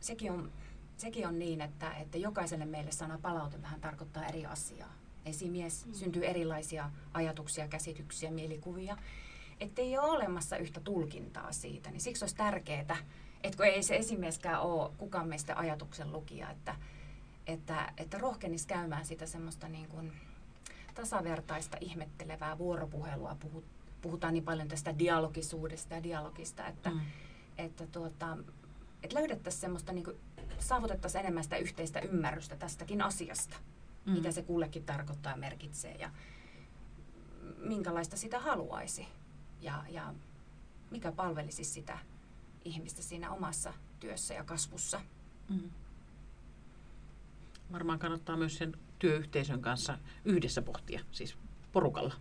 sekin 0.00 0.32
on, 0.32 0.52
sekin 0.96 1.26
on 1.26 1.38
niin, 1.38 1.60
että, 1.60 1.92
että 1.92 2.18
jokaiselle 2.18 2.64
meille 2.64 2.92
sana 2.92 3.18
palaute 3.22 3.62
vähän 3.62 3.80
tarkoittaa 3.80 4.26
eri 4.26 4.46
asiaa 4.46 4.92
esimies, 5.26 5.86
mm. 5.86 5.92
syntyy 5.92 6.26
erilaisia 6.26 6.90
ajatuksia, 7.14 7.68
käsityksiä, 7.68 8.30
mielikuvia, 8.30 8.96
ei 9.76 9.98
ole 9.98 10.10
olemassa 10.10 10.56
yhtä 10.56 10.80
tulkintaa 10.80 11.52
siitä, 11.52 11.90
niin 11.90 12.00
siksi 12.00 12.24
olisi 12.24 12.36
tärkeää, 12.36 12.96
että 13.42 13.56
kun 13.56 13.66
ei 13.66 13.82
se 13.82 13.96
esimieskään 13.96 14.60
ole 14.60 14.90
kukaan 14.98 15.28
meistä 15.28 15.56
ajatuksen 15.56 16.12
lukija, 16.12 16.50
että, 16.50 16.74
että, 17.46 17.92
että 17.96 18.18
rohkenisi 18.18 18.66
käymään 18.66 19.04
sitä 19.04 19.26
semmoista 19.26 19.68
niin 19.68 19.88
kuin 19.88 20.12
tasavertaista, 20.94 21.76
ihmettelevää 21.80 22.58
vuoropuhelua. 22.58 23.36
Puhutaan 24.02 24.34
niin 24.34 24.44
paljon 24.44 24.68
tästä 24.68 24.98
dialogisuudesta 24.98 25.94
ja 25.94 26.02
dialogista, 26.02 26.66
että, 26.66 26.90
mm. 26.90 27.00
että, 27.58 27.86
tuota, 27.86 28.38
että 29.02 29.16
löydettäisiin 29.16 29.60
semmoista, 29.60 29.92
niin 29.92 30.04
kuin, 30.04 30.16
saavutettaisiin 30.58 31.20
enemmän 31.20 31.44
sitä 31.44 31.56
yhteistä 31.56 32.00
ymmärrystä 32.00 32.56
tästäkin 32.56 33.02
asiasta 33.02 33.56
mm. 34.06 34.12
mitä 34.12 34.32
se 34.32 34.42
kullekin 34.42 34.84
tarkoittaa 34.84 35.32
ja 35.32 35.36
merkitsee 35.36 35.94
ja 35.94 36.10
minkälaista 37.58 38.16
sitä 38.16 38.40
haluaisi 38.40 39.08
ja, 39.60 39.84
ja 39.88 40.14
mikä 40.90 41.12
palvelisi 41.12 41.64
sitä 41.64 41.98
ihmistä 42.64 43.02
siinä 43.02 43.30
omassa 43.30 43.72
työssä 44.00 44.34
ja 44.34 44.44
kasvussa. 44.44 45.00
Mm. 45.48 45.70
Varmaan 47.72 47.98
kannattaa 47.98 48.36
myös 48.36 48.58
sen 48.58 48.76
työyhteisön 48.98 49.62
kanssa 49.62 49.98
yhdessä 50.24 50.62
pohtia, 50.62 51.00
siis 51.12 51.36
porukalla. 51.72 52.14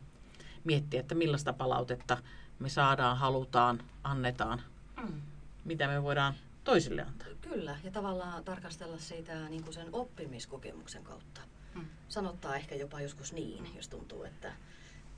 Miettiä, 0.64 1.00
että 1.00 1.16
millaista 1.16 1.54
palautetta 1.54 2.18
me 2.60 2.70
saadaan, 2.70 3.18
halutaan, 3.18 3.84
annetaan, 4.04 4.62
mm. 5.04 5.22
mitä 5.66 5.88
me 5.88 6.04
voidaan 6.04 6.34
toisille 6.64 7.02
antaa. 7.02 7.28
Kyllä, 7.42 7.80
ja 7.84 7.92
tavallaan 7.92 8.44
tarkastella 8.44 8.98
siitä 8.98 9.50
niin 9.50 9.64
kuin 9.64 9.74
sen 9.74 9.90
oppimiskokemuksen 9.92 11.04
kautta. 11.04 11.42
Mm. 11.76 11.86
Sanottaa 12.08 12.56
ehkä 12.56 12.76
jopa 12.76 13.02
joskus 13.02 13.34
niin, 13.34 13.76
jos 13.76 13.88
tuntuu, 13.88 14.24
että 14.24 14.54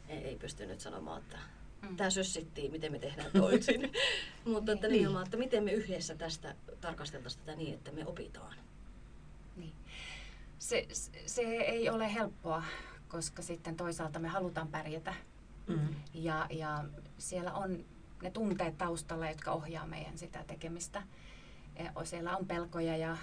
ei 0.08 0.36
pystynyt 0.36 0.80
sanomaan, 0.80 1.22
että 1.22 1.38
mm. 1.82 1.98
tämä 1.98 2.10
sössittiin, 2.10 2.72
miten 2.72 2.92
me 2.92 3.00
tehdään 3.00 3.32
toisin. 3.32 3.92
Mutta 4.46 4.72
että 4.72 4.88
niin. 4.88 4.94
nimenomaan, 4.94 5.26
että 5.26 5.38
miten 5.38 5.64
me 5.64 5.72
yhdessä 5.72 6.16
tästä 6.16 6.56
tarkasteltaisiin 6.82 7.46
tätä 7.46 7.58
niin, 7.58 7.74
että 7.74 7.92
me 7.92 8.06
opitaan. 8.06 8.58
Niin. 9.56 9.74
Se, 10.60 10.88
se 11.26 11.42
ei 11.42 11.90
ole 11.90 12.14
helppoa, 12.14 12.64
koska 13.08 13.42
sitten 13.42 13.76
toisaalta 13.76 14.20
me 14.20 14.28
halutaan 14.28 14.68
pärjätä. 14.68 15.14
Mm. 15.68 15.96
Ja, 16.14 16.48
ja 16.50 16.86
siellä 17.18 17.54
on 17.54 17.86
ne 18.22 18.32
tunteet 18.32 18.78
taustalla, 18.78 19.30
jotka 19.30 19.52
ohjaa 19.52 19.88
meidän 19.88 20.18
sitä 20.18 20.44
tekemistä. 20.48 21.04
Siellä 22.04 22.38
on 22.38 22.48
pelkoja 22.48 22.98
ja 22.98 23.18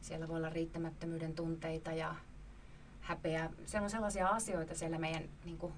siellä 0.00 0.28
voi 0.28 0.36
olla 0.36 0.50
riittämättömyyden 0.50 1.34
tunteita 1.34 1.92
ja 1.92 2.14
häpeä. 3.04 3.50
Siellä 3.66 3.84
on 3.84 3.90
sellaisia 3.90 4.28
asioita 4.28 4.74
siellä 4.74 4.98
meidän 4.98 5.22
niin 5.44 5.58
kuin, 5.58 5.72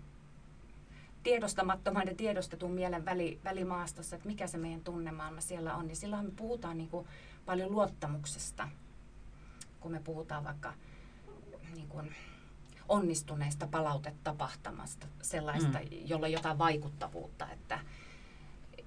tiedostamattoman 1.22 2.06
ja 2.06 2.14
tiedostetun 2.14 2.70
mielen 2.70 3.04
väli, 3.04 3.40
välimaastossa, 3.44 4.16
että 4.16 4.28
mikä 4.28 4.46
se 4.46 4.58
meidän 4.58 4.80
tunnemaailma 4.80 5.40
siellä 5.40 5.74
on. 5.74 5.86
Niin 5.86 5.96
silloin 5.96 6.24
me 6.24 6.32
puhutaan 6.36 6.78
niin 6.78 6.88
kuin, 6.88 7.06
paljon 7.46 7.72
luottamuksesta, 7.72 8.68
kun 9.80 9.92
me 9.92 10.00
puhutaan 10.00 10.44
vaikka 10.44 10.72
niin 11.74 11.88
kuin, 11.88 12.14
onnistuneesta 12.88 13.66
palautetapahtumasta, 13.66 15.06
sellaista, 15.22 15.78
mm. 15.78 15.88
jolla 16.04 16.26
on 16.26 16.32
jotain 16.32 16.58
vaikuttavuutta, 16.58 17.50
että 17.50 17.80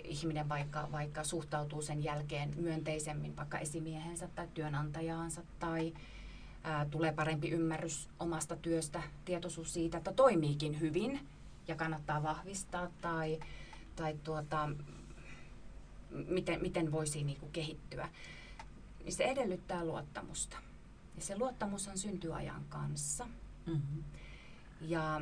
ihminen 0.03 0.49
vaikka, 0.49 0.87
vaikka 0.91 1.23
suhtautuu 1.23 1.81
sen 1.81 2.03
jälkeen 2.03 2.53
myönteisemmin 2.55 3.37
vaikka 3.37 3.59
esimiehensä 3.59 4.27
tai 4.35 4.47
työnantajaansa 4.53 5.41
tai 5.59 5.93
ää, 6.63 6.85
tulee 6.85 7.13
parempi 7.13 7.49
ymmärrys 7.49 8.09
omasta 8.19 8.55
työstä, 8.55 9.03
tietoisuus 9.25 9.73
siitä, 9.73 9.97
että 9.97 10.13
toimiikin 10.13 10.79
hyvin 10.79 11.19
ja 11.67 11.75
kannattaa 11.75 12.23
vahvistaa 12.23 12.87
tai, 13.01 13.39
tai 13.95 14.15
tuota, 14.23 14.69
miten, 16.27 16.61
miten 16.61 16.91
voisi 16.91 17.23
niin 17.23 17.39
kuin 17.39 17.51
kehittyä. 17.51 18.09
Niin 19.03 19.13
se 19.13 19.23
edellyttää 19.23 19.85
luottamusta. 19.85 20.57
Ja 21.15 21.21
se 21.21 21.37
luottamushan 21.37 21.97
syntyy 21.97 22.35
ajan 22.35 22.65
kanssa. 22.69 23.27
Mm-hmm. 23.65 24.03
Ja 24.81 25.21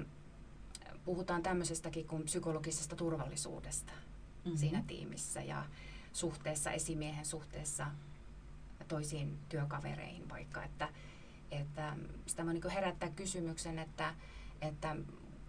puhutaan 1.06 1.44
tämmöisestäkin 1.44 2.08
kuin 2.08 2.24
psykologisesta 2.24 2.96
turvallisuudesta 2.96 3.94
mm-hmm. 3.94 4.58
siinä 4.58 4.84
tiimissä 4.88 5.42
ja 5.42 5.66
suhteessa 6.14 6.72
esimiehen 6.72 7.26
suhteessa 7.26 7.88
toisiin 8.88 9.38
työkavereihin 9.50 10.30
vaikka, 10.30 10.64
että 10.64 10.90
että 11.52 11.96
sitä 12.26 12.44
mä 12.44 12.54
niin 12.54 12.70
herättää 12.70 13.10
kysymyksen, 13.10 13.80
että, 13.80 14.16
että 14.62 14.96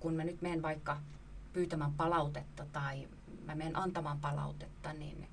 kun 0.01 0.15
mä 0.15 0.25
nyt 0.25 0.43
menen 0.43 0.63
vaikka 0.63 1.01
pyytämään 1.53 1.93
palautetta 1.93 2.67
tai 2.73 3.09
mä 3.47 3.55
menen 3.55 3.77
antamaan 3.77 4.21
palautetta, 4.21 4.93
niin 4.93 5.29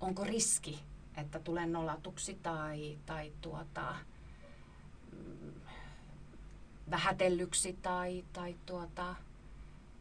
onko 0.00 0.24
riski, 0.24 0.80
että 1.16 1.38
tulen 1.38 1.72
nolatuksi 1.72 2.38
tai, 2.42 2.98
tai 3.06 3.32
tuota, 3.40 3.94
vähätellyksi 6.90 7.78
tai, 7.82 8.24
tai 8.32 8.56
tuota, 8.66 9.14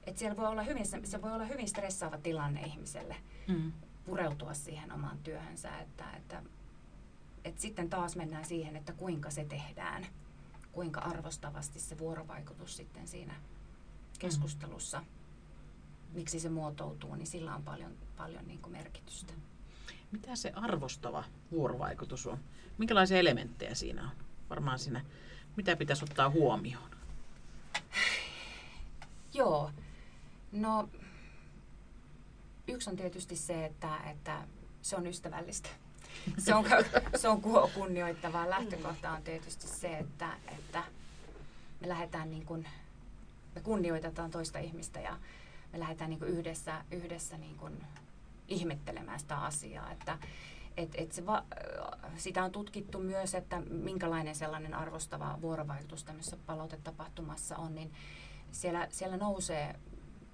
että 0.03 0.19
siellä 0.19 0.37
voi 0.37 0.47
olla 0.47 0.63
hyvin, 0.63 0.85
se 1.03 1.21
voi 1.21 1.31
olla 1.31 1.45
hyvin 1.45 1.67
stressaava 1.67 2.17
tilanne 2.17 2.61
ihmiselle 2.61 3.15
mm. 3.47 3.71
pureutua 4.05 4.53
siihen 4.53 4.91
omaan 4.91 5.17
työhönsä, 5.17 5.79
että, 5.79 6.11
että 6.11 6.43
et 7.43 7.59
sitten 7.59 7.89
taas 7.89 8.15
mennään 8.15 8.45
siihen, 8.45 8.75
että 8.75 8.93
kuinka 8.93 9.29
se 9.29 9.45
tehdään, 9.45 10.05
kuinka 10.71 10.99
arvostavasti 10.99 11.79
se 11.79 11.97
vuorovaikutus 11.97 12.77
sitten 12.77 13.07
siinä 13.07 13.35
keskustelussa 14.19 15.03
miksi 16.13 16.39
se 16.39 16.49
muotoutuu, 16.49 17.15
niin 17.15 17.27
sillä 17.27 17.55
on 17.55 17.63
paljon, 17.63 17.97
paljon 18.17 18.47
niin 18.47 18.61
kuin 18.61 18.71
merkitystä. 18.71 19.33
Mitä 20.11 20.35
se 20.35 20.51
arvostava 20.55 21.23
vuorovaikutus 21.51 22.27
on? 22.27 22.39
Minkälaisia 22.77 23.17
elementtejä 23.17 23.75
siinä 23.75 24.03
on? 24.03 24.09
Varmaan 24.49 24.79
siinä, 24.79 25.05
mitä 25.55 25.75
pitäisi 25.75 26.05
ottaa 26.05 26.29
huomioon? 26.29 26.89
Joo, 29.33 29.71
no 30.51 30.89
yksi 32.67 32.89
on 32.89 32.95
tietysti 32.95 33.35
se, 33.35 33.65
että, 33.65 33.97
että 33.97 34.47
se 34.81 34.95
on 34.95 35.07
ystävällistä. 35.07 35.69
Se 36.37 36.55
on, 36.55 36.65
se 37.15 37.27
on 37.27 37.41
kunnioittavaa. 37.73 38.49
Lähtökohta 38.49 39.11
on 39.11 39.21
tietysti 39.21 39.67
se, 39.67 39.97
että, 39.97 40.29
että 40.47 40.83
me 41.81 41.89
lähdetään 41.89 42.31
niin 42.31 42.45
kuin, 42.45 42.67
me 43.55 43.61
kunnioitetaan 43.61 44.31
toista 44.31 44.59
ihmistä 44.59 44.99
ja 44.99 45.17
me 45.73 45.79
lähdetään 45.79 46.09
niin 46.09 46.19
kuin 46.19 46.31
yhdessä, 46.31 46.83
yhdessä 46.91 47.37
niin 47.37 47.57
kuin 47.57 47.83
ihmettelemään 48.47 49.19
sitä 49.19 49.37
asiaa. 49.37 49.91
Että, 49.91 50.17
et, 50.77 50.89
et 50.95 51.11
se 51.11 51.25
va, 51.25 51.43
sitä 52.17 52.43
on 52.43 52.51
tutkittu 52.51 52.99
myös, 52.99 53.35
että 53.35 53.61
minkälainen 53.61 54.35
sellainen 54.35 54.73
arvostava 54.73 55.37
vuorovaikutus 55.41 56.03
tämmöisessä 56.03 56.37
palautetapahtumassa 56.45 57.57
on, 57.57 57.75
niin 57.75 57.91
siellä, 58.51 58.87
siellä 58.91 59.17
nousee 59.17 59.75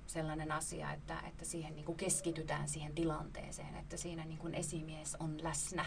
sellainen 0.08 0.52
asia, 0.52 0.94
että, 0.94 1.20
että 1.28 1.46
siihen 1.46 1.76
niin 1.76 1.86
kuin 1.86 1.98
keskitytään 1.98 2.70
siihen 2.70 2.96
tilanteeseen, 2.96 3.76
että 3.76 3.98
siinä 3.98 4.26
niin 4.26 4.38
kuin 4.38 4.54
esimies 4.54 5.16
on 5.20 5.44
läsnä, 5.44 5.86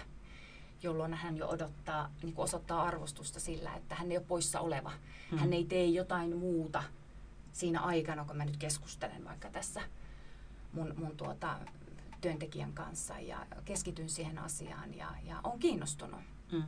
jolloin 0.83 1.15
hän 1.15 1.37
jo 1.37 1.49
odottaa, 1.49 2.11
niin 2.23 2.35
kuin 2.35 2.45
osoittaa 2.45 2.83
arvostusta 2.83 3.41
sillä, 3.41 3.75
että 3.75 3.95
hän 3.95 4.11
ei 4.13 4.19
ole 4.19 4.27
poissa 4.29 4.61
oleva. 4.61 4.93
Hmm. 5.31 5.39
Hän 5.39 5.53
ei 5.53 5.65
tee 5.65 5.87
jotain 5.87 6.37
muuta 6.37 6.83
siinä 7.53 7.81
aikana, 7.81 8.25
kun 8.25 8.37
mä 8.37 8.45
nyt 8.45 8.57
keskustelen 8.57 9.25
vaikka 9.25 9.51
tässä 9.51 9.81
mun, 10.73 10.95
mun 10.97 11.17
tuota, 11.17 11.59
työntekijän 12.21 12.73
kanssa 12.73 13.21
ja 13.21 13.47
keskityn 13.65 14.09
siihen 14.09 14.39
asiaan 14.39 14.95
ja, 14.95 15.15
ja 15.25 15.41
on 15.45 15.59
kiinnostunut. 15.59 16.21
Hmm. 16.51 16.65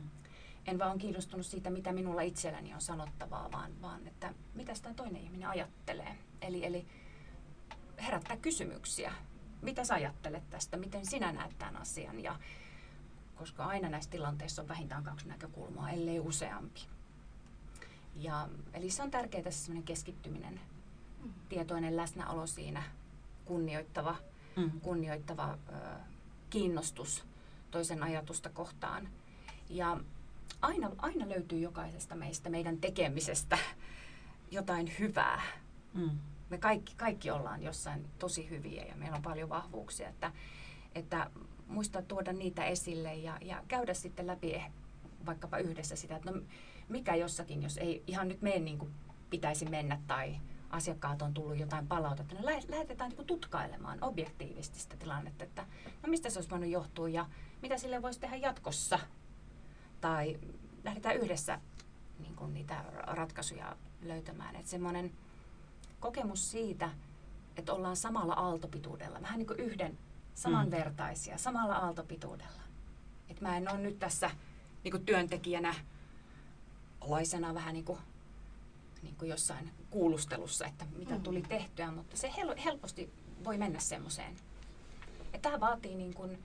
En 0.65 0.79
vaan 0.79 0.97
kiinnostunut 0.97 1.45
siitä, 1.45 1.69
mitä 1.69 1.91
minulla 1.91 2.21
itselläni 2.21 2.73
on 2.73 2.81
sanottavaa, 2.81 3.51
vaan, 3.51 3.81
vaan 3.81 4.07
että 4.07 4.33
mitä 4.53 4.75
sitä 4.75 4.93
toinen 4.93 5.21
ihminen 5.21 5.49
ajattelee. 5.49 6.17
Eli, 6.41 6.65
eli 6.65 6.85
herättää 8.01 8.37
kysymyksiä. 8.37 9.13
Mitä 9.61 9.83
sä 9.83 9.93
ajattelet 9.93 10.49
tästä? 10.49 10.77
Miten 10.77 11.05
sinä 11.05 11.31
näet 11.31 11.57
tämän 11.57 11.77
asian? 11.77 12.19
Ja, 12.19 12.39
koska 13.35 13.65
aina 13.65 13.89
näissä 13.89 14.09
tilanteissa 14.09 14.61
on 14.61 14.67
vähintään 14.67 15.03
kaksi 15.03 15.27
näkökulmaa, 15.27 15.89
ellei 15.89 16.19
useampi. 16.19 16.81
Ja, 18.15 18.49
eli 18.73 18.89
se 18.89 19.03
on 19.03 19.11
tärkeää 19.11 19.51
se 19.51 19.71
keskittyminen, 19.85 20.59
mm. 21.23 21.33
tietoinen 21.49 21.97
läsnäolo 21.97 22.47
siinä, 22.47 22.83
kunnioittava, 23.45 24.15
mm. 24.55 24.81
kunnioittava 24.81 25.57
ö, 25.69 25.73
kiinnostus 26.49 27.25
toisen 27.71 28.03
ajatusta 28.03 28.49
kohtaan. 28.49 29.09
Ja 29.69 29.97
aina, 30.61 30.91
aina 30.97 31.29
löytyy 31.29 31.59
jokaisesta 31.59 32.15
meistä, 32.15 32.49
meidän 32.49 32.77
tekemisestä 32.77 33.57
jotain 34.51 34.91
hyvää. 34.99 35.41
Mm 35.93 36.19
me 36.51 36.57
kaikki, 36.57 36.93
kaikki 36.97 37.31
ollaan 37.31 37.63
jossain 37.63 38.07
tosi 38.19 38.49
hyviä 38.49 38.83
ja 38.83 38.95
meillä 38.95 39.15
on 39.15 39.21
paljon 39.21 39.49
vahvuuksia, 39.49 40.09
että, 40.09 40.31
että 40.95 41.31
muista 41.67 42.01
tuoda 42.01 42.33
niitä 42.33 42.65
esille 42.65 43.15
ja, 43.15 43.37
ja 43.41 43.63
käydä 43.67 43.93
sitten 43.93 44.27
läpi 44.27 44.53
eh, 44.53 44.71
vaikkapa 45.25 45.57
yhdessä 45.57 45.95
sitä, 45.95 46.15
että 46.15 46.31
no 46.31 46.41
mikä 46.89 47.15
jossakin, 47.15 47.63
jos 47.63 47.77
ei 47.77 48.03
ihan 48.07 48.27
nyt 48.27 48.41
mene 48.41 48.59
niin 48.59 48.77
kuin 48.77 48.91
pitäisi 49.29 49.65
mennä 49.65 50.01
tai 50.07 50.35
asiakkaat 50.69 51.21
on 51.21 51.33
tullut 51.33 51.59
jotain 51.59 51.87
palautetta, 51.87 52.35
niin 52.35 52.45
lähdetään 52.69 53.11
niin 53.11 53.27
tutkailemaan 53.27 53.97
objektiivisesti 54.01 54.79
sitä 54.79 54.97
tilannetta, 54.97 55.43
että 55.43 55.65
no 56.03 56.09
mistä 56.09 56.29
se 56.29 56.39
olisi 56.39 56.49
voinut 56.49 56.69
johtua 56.69 57.09
ja 57.09 57.25
mitä 57.61 57.77
sille 57.77 58.01
voisi 58.01 58.19
tehdä 58.19 58.35
jatkossa. 58.35 58.99
Tai 60.01 60.39
lähdetään 60.83 61.15
yhdessä 61.15 61.61
niin 62.19 62.35
kuin 62.35 62.53
niitä 62.53 62.83
ratkaisuja 63.03 63.77
löytämään. 64.01 64.55
Että 64.55 64.69
semmoinen 64.71 65.11
kokemus 66.01 66.51
siitä, 66.51 66.89
että 67.57 67.73
ollaan 67.73 67.95
samalla 67.95 68.33
aaltopituudella, 68.33 69.21
vähän 69.21 69.37
niin 69.37 69.47
kuin 69.47 69.59
yhden 69.59 69.97
samanvertaisia, 70.33 71.33
mm. 71.33 71.39
samalla 71.39 71.75
aaltopituudella. 71.75 72.61
Että 73.29 73.41
mä 73.41 73.57
en 73.57 73.71
ole 73.71 73.77
nyt 73.77 73.99
tässä 73.99 74.31
niin 74.83 74.91
kuin 74.91 75.05
työntekijänä 75.05 75.75
laisena 77.01 77.53
vähän 77.53 77.73
niin 77.73 77.85
kuin, 77.85 77.99
niin 79.03 79.15
kuin 79.15 79.29
jossain 79.29 79.71
kuulustelussa, 79.89 80.65
että 80.65 80.85
mitä 80.97 81.15
mm. 81.15 81.23
tuli 81.23 81.41
tehtyä, 81.41 81.91
mutta 81.91 82.17
se 82.17 82.31
hel- 82.37 82.61
helposti 82.65 83.13
voi 83.43 83.57
mennä 83.57 83.79
semmoiseen. 83.79 84.35
Tämä 85.41 85.59
vaatii 85.59 85.95
niin 85.95 86.13
kuin, 86.13 86.43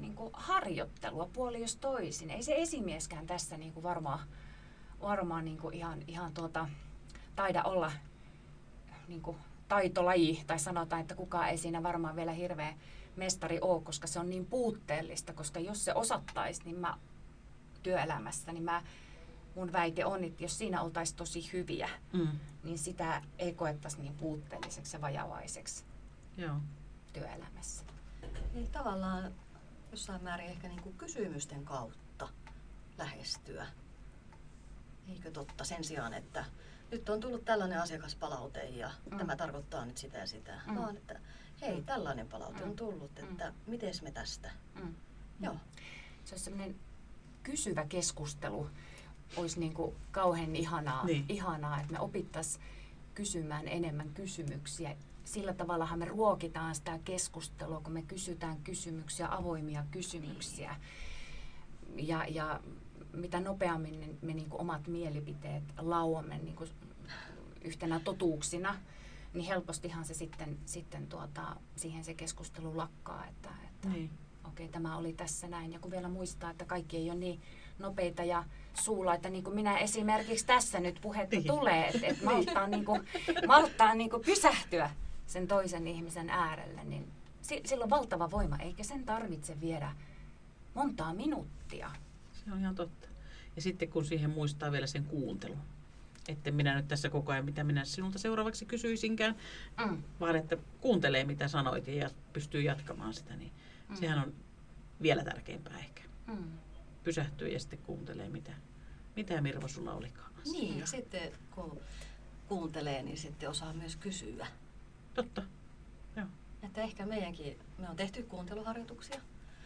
niin 0.00 0.14
kuin 0.14 0.30
harjoittelua 0.32 1.28
puoli 1.32 1.60
jos 1.60 1.76
toisin. 1.76 2.30
Ei 2.30 2.42
se 2.42 2.54
esimieskään 2.56 3.26
tässä 3.26 3.56
niin 3.56 3.72
kuin 3.72 3.82
varmaan, 3.82 4.20
varmaan 5.02 5.44
niin 5.44 5.58
kuin 5.58 5.74
ihan, 5.74 6.02
ihan 6.06 6.34
tuota, 6.34 6.68
taida 7.36 7.62
olla 7.62 7.92
niin 9.08 9.22
kuin 9.22 9.36
taitolaji, 9.68 10.44
tai 10.46 10.58
sanotaan, 10.58 11.02
että 11.02 11.14
kukaan 11.14 11.48
ei 11.48 11.58
siinä 11.58 11.82
varmaan 11.82 12.16
vielä 12.16 12.32
hirveä 12.32 12.74
mestari 13.16 13.58
ole, 13.60 13.82
koska 13.82 14.06
se 14.06 14.20
on 14.20 14.30
niin 14.30 14.46
puutteellista, 14.46 15.32
koska 15.32 15.60
jos 15.60 15.84
se 15.84 15.94
osattaisi, 15.94 16.62
niin 16.64 16.76
mä 16.76 16.98
työelämässä, 17.82 18.52
niin 18.52 18.64
mä, 18.64 18.82
mun 19.54 19.72
väite 19.72 20.04
on, 20.04 20.24
että 20.24 20.44
jos 20.44 20.58
siinä 20.58 20.82
oltaisiin 20.82 21.16
tosi 21.16 21.52
hyviä, 21.52 21.88
mm. 22.12 22.28
niin 22.64 22.78
sitä 22.78 23.22
ei 23.38 23.54
koettaisi 23.54 24.00
niin 24.00 24.14
puutteelliseksi 24.14 24.96
ja 24.96 25.00
vajavaiseksi 25.00 25.84
Joo. 26.36 26.56
työelämässä. 27.12 27.84
Eli 28.54 28.66
tavallaan 28.72 29.32
jossain 29.90 30.22
määrin 30.22 30.46
ehkä 30.46 30.68
niin 30.68 30.82
kuin 30.82 30.98
kysymysten 30.98 31.64
kautta 31.64 32.28
lähestyä. 32.98 33.66
Eikö 35.08 35.30
totta? 35.30 35.64
Sen 35.64 35.84
sijaan, 35.84 36.14
että 36.14 36.44
nyt 36.92 37.08
on 37.08 37.20
tullut 37.20 37.44
tällainen 37.44 37.80
asiakaspalaute 37.80 38.64
ja 38.64 38.90
mm. 39.10 39.18
tämä 39.18 39.36
tarkoittaa 39.36 39.84
nyt 39.84 39.98
sitä 39.98 40.18
ja 40.18 40.26
sitä. 40.26 40.60
Mm. 40.66 40.76
Vaan 40.76 40.96
että 40.96 41.20
hei, 41.60 41.76
mm. 41.76 41.84
tällainen 41.84 42.28
palaute 42.28 42.64
mm. 42.64 42.70
on 42.70 42.76
tullut, 42.76 43.18
että 43.18 43.50
mm. 43.50 43.54
miten 43.66 43.94
me 44.02 44.10
tästä? 44.10 44.50
Mm. 44.82 44.94
Joo. 45.40 45.56
Se 46.24 46.34
on 46.34 46.38
semmoinen 46.38 46.76
kysyvä 47.42 47.84
keskustelu. 47.84 48.70
Olisi 49.36 49.60
niin 49.60 49.74
kuin 49.74 49.96
kauhean 50.10 50.56
ihanaa, 50.56 51.04
niin. 51.04 51.24
ihanaa, 51.28 51.80
että 51.80 51.92
me 51.92 52.00
opittaisiin 52.00 52.64
kysymään 53.14 53.68
enemmän 53.68 54.08
kysymyksiä. 54.14 54.96
Sillä 55.24 55.54
tavallahan 55.54 55.98
me 55.98 56.04
ruokitaan 56.04 56.74
sitä 56.74 56.98
keskustelua, 57.04 57.80
kun 57.80 57.92
me 57.92 58.02
kysytään 58.02 58.56
kysymyksiä, 58.64 59.28
avoimia 59.34 59.84
kysymyksiä. 59.90 60.76
Ja, 61.96 62.24
ja 62.28 62.60
mitä 63.12 63.40
nopeammin 63.40 64.18
me 64.22 64.34
niin 64.34 64.50
kuin 64.50 64.60
omat 64.60 64.86
mielipiteet 64.86 65.64
lauamme 65.78 66.38
niin 66.38 66.56
kuin 66.56 66.70
yhtenä 67.64 68.00
totuuksina, 68.00 68.76
niin 69.34 69.46
helpostihan 69.46 70.04
se 70.04 70.14
sitten, 70.14 70.58
sitten 70.64 71.06
tuota, 71.06 71.56
siihen 71.76 72.04
se 72.04 72.14
keskustelu 72.14 72.76
lakkaa, 72.76 73.26
että, 73.26 73.48
että 73.64 73.88
niin. 73.88 74.10
okei, 74.44 74.66
okay, 74.66 74.72
tämä 74.72 74.96
oli 74.96 75.12
tässä 75.12 75.48
näin. 75.48 75.72
Ja 75.72 75.78
kun 75.78 75.90
vielä 75.90 76.08
muistaa, 76.08 76.50
että 76.50 76.64
kaikki 76.64 76.96
ei 76.96 77.10
ole 77.10 77.18
niin 77.18 77.40
nopeita 77.78 78.24
ja 78.24 78.44
suulla, 78.74 79.14
että 79.14 79.30
niin 79.30 79.44
kuin 79.44 79.54
minä 79.54 79.78
esimerkiksi 79.78 80.46
tässä 80.46 80.80
nyt 80.80 80.98
puhetta 81.00 81.36
niin. 81.36 81.46
tulee, 81.46 81.88
että, 81.88 82.06
että 82.06 82.24
malttaa, 82.30 82.66
niin 82.66 82.84
kuin, 82.84 83.08
malttaa 83.46 83.94
niin 83.94 84.10
kuin 84.10 84.22
pysähtyä 84.24 84.90
sen 85.26 85.48
toisen 85.48 85.86
ihmisen 85.86 86.30
äärelle, 86.30 86.84
niin 86.84 87.12
sillä 87.64 87.84
on 87.84 87.90
valtava 87.90 88.30
voima, 88.30 88.56
eikä 88.56 88.82
sen 88.82 89.04
tarvitse 89.04 89.60
viedä 89.60 89.92
montaa 90.74 91.14
minuuttia 91.14 91.90
se 92.44 92.52
on 92.52 92.60
ihan 92.60 92.74
totta. 92.74 93.08
Ja 93.56 93.62
sitten 93.62 93.88
kun 93.88 94.04
siihen 94.04 94.30
muistaa 94.30 94.72
vielä 94.72 94.86
sen 94.86 95.04
kuuntelun. 95.04 95.58
Että 96.28 96.50
minä 96.50 96.76
nyt 96.76 96.88
tässä 96.88 97.10
koko 97.10 97.32
ajan, 97.32 97.44
mitä 97.44 97.64
minä 97.64 97.84
sinulta 97.84 98.18
seuraavaksi 98.18 98.66
kysyisinkään, 98.66 99.36
mm. 99.84 100.02
vaan 100.20 100.36
että 100.36 100.56
kuuntelee 100.80 101.24
mitä 101.24 101.48
sanoit 101.48 101.88
ja 101.88 102.10
pystyy 102.32 102.62
jatkamaan 102.62 103.14
sitä, 103.14 103.36
niin 103.36 103.52
mm. 103.88 103.96
sehän 103.96 104.18
on 104.18 104.34
vielä 105.02 105.24
tärkeämpää 105.24 105.78
ehkä. 105.78 106.02
Mm. 106.26 106.58
Pysähtyy 107.04 107.48
ja 107.48 107.60
sitten 107.60 107.78
kuuntelee, 107.78 108.28
mitä, 108.28 108.52
mitä 109.16 109.40
Mirvo 109.40 109.68
sulla 109.68 109.92
olikaan. 109.94 110.32
Niin, 110.52 110.78
ja 110.78 110.86
sitten 110.86 111.32
kun 111.50 111.80
kuuntelee, 112.48 113.02
niin 113.02 113.18
sitten 113.18 113.50
osaa 113.50 113.72
myös 113.72 113.96
kysyä. 113.96 114.46
Totta, 115.14 115.42
joo. 116.16 116.26
Että 116.62 116.82
ehkä 116.82 117.06
meidänkin, 117.06 117.58
me 117.78 117.88
on 117.88 117.96
tehty 117.96 118.22
kuunteluharjoituksia 118.22 119.20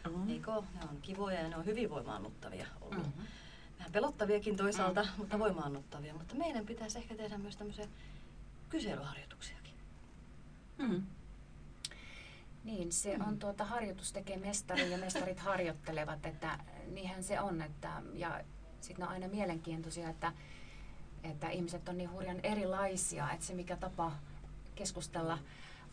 Mm-hmm. 0.09 0.31
Eikö? 0.31 0.51
Ne 0.51 0.81
on 0.91 0.99
kivoja 1.03 1.41
ja 1.41 1.49
ne 1.49 1.57
on 1.57 1.65
hyvin 1.65 1.91
voimaannuttavia 1.91 2.67
ollut. 2.81 3.07
Mm-hmm. 3.07 3.25
Vähän 3.79 3.93
pelottaviakin 3.93 4.57
toisaalta, 4.57 5.03
mm-hmm. 5.03 5.19
mutta 5.19 5.39
voimaannuttavia. 5.39 6.15
Mutta 6.15 6.35
meidän 6.35 6.67
pitäisi 6.67 6.99
ehkä 6.99 7.15
tehdä 7.15 7.39
myös 7.39 7.57
tämmöisiä 7.57 7.87
kyselyharjoituksiakin. 8.69 9.75
Mm-hmm. 10.79 11.03
Niin, 12.65 12.93
se 12.93 13.17
on 13.27 13.39
tuota, 13.39 13.65
harjoitus 13.65 14.13
tekee 14.13 14.37
mestari 14.37 14.91
ja 14.91 14.99
mestarit 14.99 15.39
harjoittelevat, 15.39 16.27
että 16.27 16.59
niinhän 16.91 17.25
se 17.25 17.41
on. 17.41 17.63
Että, 17.63 18.03
ja 18.15 18.41
sitten 18.81 19.07
on 19.07 19.13
aina 19.13 19.29
mielenkiintoisia, 19.29 20.09
että, 20.09 20.33
että 21.23 21.51
ihmiset 21.51 21.89
on 21.89 21.99
niin 21.99 22.11
hurjan 22.11 22.41
erilaisia, 22.43 23.33
että 23.33 23.47
se 23.47 23.55
mikä 23.55 23.77
tapa 23.77 24.13
keskustella 24.75 25.39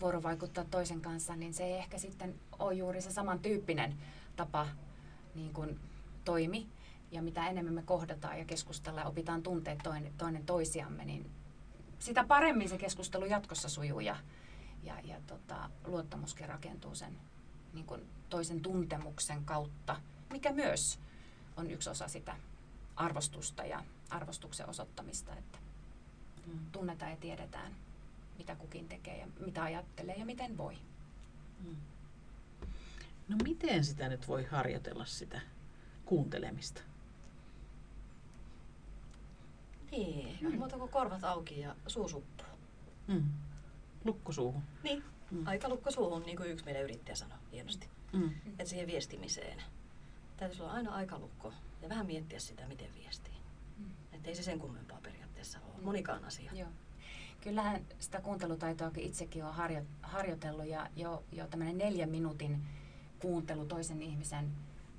vuorovaikuttaa 0.01 0.65
toisen 0.71 1.01
kanssa, 1.01 1.35
niin 1.35 1.53
se 1.53 1.63
ei 1.63 1.73
ehkä 1.73 1.97
sitten 1.97 2.35
ole 2.59 2.73
juuri 2.73 3.01
se 3.01 3.11
samantyyppinen 3.11 3.95
tapa 4.35 4.67
niin 5.35 5.53
kuin 5.53 5.79
toimi. 6.25 6.67
Ja 7.11 7.21
mitä 7.21 7.47
enemmän 7.47 7.73
me 7.73 7.81
kohdataan 7.81 8.39
ja 8.39 8.45
keskustellaan 8.45 9.05
ja 9.05 9.09
opitaan 9.09 9.43
tunteet 9.43 9.79
toinen, 9.83 10.13
toinen 10.17 10.45
toisiamme, 10.45 11.05
niin 11.05 11.31
sitä 11.99 12.23
paremmin 12.23 12.69
se 12.69 12.77
keskustelu 12.77 13.25
jatkossa 13.25 13.69
sujuu 13.69 13.99
ja, 13.99 14.15
ja, 14.83 14.99
ja 15.03 15.15
tota, 15.27 15.69
luottamuskin 15.85 16.49
rakentuu 16.49 16.95
sen 16.95 17.17
niin 17.73 17.85
kuin 17.85 18.01
toisen 18.29 18.61
tuntemuksen 18.61 19.45
kautta, 19.45 20.01
mikä 20.31 20.51
myös 20.51 20.99
on 21.57 21.71
yksi 21.71 21.89
osa 21.89 22.07
sitä 22.07 22.35
arvostusta 22.95 23.65
ja 23.65 23.83
arvostuksen 24.09 24.69
osoittamista, 24.69 25.35
että 25.35 25.59
mm. 26.47 26.59
tunnetaan 26.71 27.11
ja 27.11 27.17
tiedetään, 27.17 27.75
mitä 28.37 28.55
kukin 28.55 28.89
tekee 28.89 29.17
ja 29.17 29.27
mitä 29.45 29.63
ajattelee 29.63 30.15
ja 30.15 30.25
miten 30.25 30.57
voi. 30.57 30.77
Mm. 31.59 31.75
No 33.27 33.37
miten 33.43 33.85
sitä 33.85 34.09
nyt 34.09 34.27
voi 34.27 34.43
harjoitella 34.43 35.05
sitä 35.05 35.41
kuuntelemista? 36.05 36.81
Niin, 39.91 40.37
mm. 40.41 40.57
muuta 40.57 40.77
kuin 40.77 40.91
korvat 40.91 41.23
auki 41.23 41.59
ja 41.59 41.75
suu 41.87 42.07
suppuu. 42.07 42.47
Mm. 43.07 43.23
Lukko 44.05 44.31
suuhun. 44.31 44.63
Niin, 44.83 45.03
mm. 45.31 45.47
aika 45.47 45.69
lukko 45.69 45.91
suuhun, 45.91 46.21
niin 46.21 46.37
kuin 46.37 46.49
yksi 46.49 46.65
meidän 46.65 46.83
yrittäjä 46.83 47.15
sanoi 47.15 47.37
hienosti. 47.51 47.87
Mm. 48.13 48.31
Että 48.45 48.65
siihen 48.65 48.87
viestimiseen 48.87 49.61
täytyisi 50.37 50.63
olla 50.63 50.73
aina 50.73 50.93
aikalukko 50.93 51.53
ja 51.81 51.89
vähän 51.89 52.05
miettiä 52.05 52.39
sitä, 52.39 52.67
miten 52.67 52.95
viestii. 52.95 53.33
Mm. 53.77 53.91
Että 54.11 54.29
ei 54.29 54.35
se 54.35 54.43
sen 54.43 54.59
kummempaa 54.59 54.99
periaatteessa 55.03 55.59
ole. 55.59 55.77
Mm. 55.77 55.83
Monikaan 55.83 56.25
asia. 56.25 56.51
Joo. 56.53 56.69
Kyllähän 57.43 57.81
sitä 57.99 58.21
kuuntelutaitoakin 58.21 59.03
itsekin 59.03 59.45
on 59.45 59.53
harjo, 59.53 59.81
harjoitellut 60.01 60.65
ja 60.65 60.87
jo, 60.95 61.23
jo 61.31 61.47
tämmöinen 61.47 61.77
neljän 61.77 62.09
minuutin 62.09 62.61
kuuntelu 63.19 63.65
toisen 63.65 64.01
ihmisen 64.01 64.51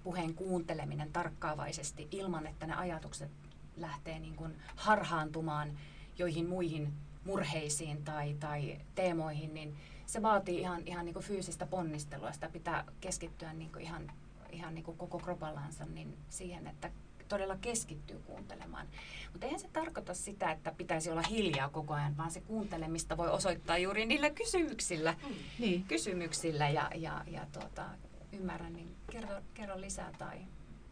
puheen 0.02 0.34
kuunteleminen 0.34 1.12
tarkkaavaisesti 1.12 2.08
ilman, 2.10 2.46
että 2.46 2.66
ne 2.66 2.74
ajatukset 2.74 3.30
lähtee 3.76 4.18
niin 4.18 4.36
kuin 4.36 4.56
harhaantumaan 4.76 5.78
joihin 6.18 6.48
muihin 6.48 6.92
murheisiin 7.24 8.04
tai, 8.04 8.36
tai 8.40 8.78
teemoihin, 8.94 9.54
niin 9.54 9.76
se 10.06 10.22
vaatii 10.22 10.60
ihan, 10.60 10.82
ihan 10.86 11.04
niin 11.04 11.14
kuin 11.14 11.24
fyysistä 11.24 11.66
ponnistelua. 11.66 12.32
Sitä 12.32 12.48
pitää 12.48 12.84
keskittyä 13.00 13.52
niin 13.52 13.72
kuin 13.72 13.82
ihan, 13.82 14.12
ihan 14.50 14.74
niin 14.74 14.84
kuin 14.84 14.96
koko 14.96 15.18
kropallansa 15.18 15.84
niin 15.84 16.18
siihen, 16.28 16.66
että 16.66 16.90
todella 17.34 17.56
keskittyy 17.56 18.18
kuuntelemaan. 18.18 18.86
Mutta 19.32 19.46
eihän 19.46 19.60
se 19.60 19.68
tarkoita 19.68 20.14
sitä, 20.14 20.50
että 20.50 20.72
pitäisi 20.72 21.10
olla 21.10 21.22
hiljaa 21.22 21.68
koko 21.68 21.94
ajan, 21.94 22.16
vaan 22.16 22.30
se 22.30 22.40
kuuntelemista 22.40 23.16
voi 23.16 23.30
osoittaa 23.30 23.78
juuri 23.78 24.06
niillä 24.06 24.30
kysymyksillä, 24.30 25.12
mm. 25.12 25.34
niin. 25.58 25.84
kysymyksillä 25.84 26.68
ja, 26.68 26.90
ja, 26.94 27.24
ja 27.26 27.46
tuota, 27.52 27.84
ymmärrän, 28.32 28.72
niin 28.72 28.96
kerro, 29.10 29.40
kerro 29.54 29.80
lisää 29.80 30.12
tai 30.18 30.38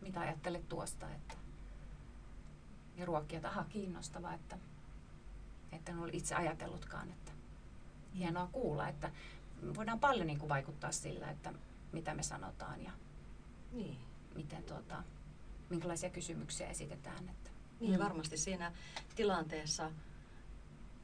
mitä 0.00 0.20
ajattelet 0.20 0.68
tuosta. 0.68 1.10
Että, 1.10 1.34
ja 2.96 3.04
ruokkia, 3.04 3.36
että 3.36 3.48
aha, 3.48 3.64
kiinnostavaa, 3.64 4.34
että, 4.34 4.58
että 5.72 5.92
en 5.92 5.98
ole 5.98 6.10
itse 6.12 6.34
ajatellutkaan, 6.34 7.10
että 7.10 7.32
hienoa 8.14 8.48
kuulla, 8.52 8.88
että 8.88 9.10
voidaan 9.76 10.00
paljon 10.00 10.26
niin 10.26 10.38
kuin 10.38 10.48
vaikuttaa 10.48 10.92
sillä, 10.92 11.30
että 11.30 11.52
mitä 11.92 12.14
me 12.14 12.22
sanotaan 12.22 12.82
ja 12.82 12.90
niin. 13.72 13.98
miten 14.34 14.62
tuota, 14.62 15.02
minkälaisia 15.72 16.10
kysymyksiä 16.10 16.68
esitetään. 16.68 17.28
Että. 17.28 17.50
Niin, 17.80 17.92
mm. 17.92 17.98
varmasti 17.98 18.36
siinä 18.36 18.72
tilanteessa 19.16 19.90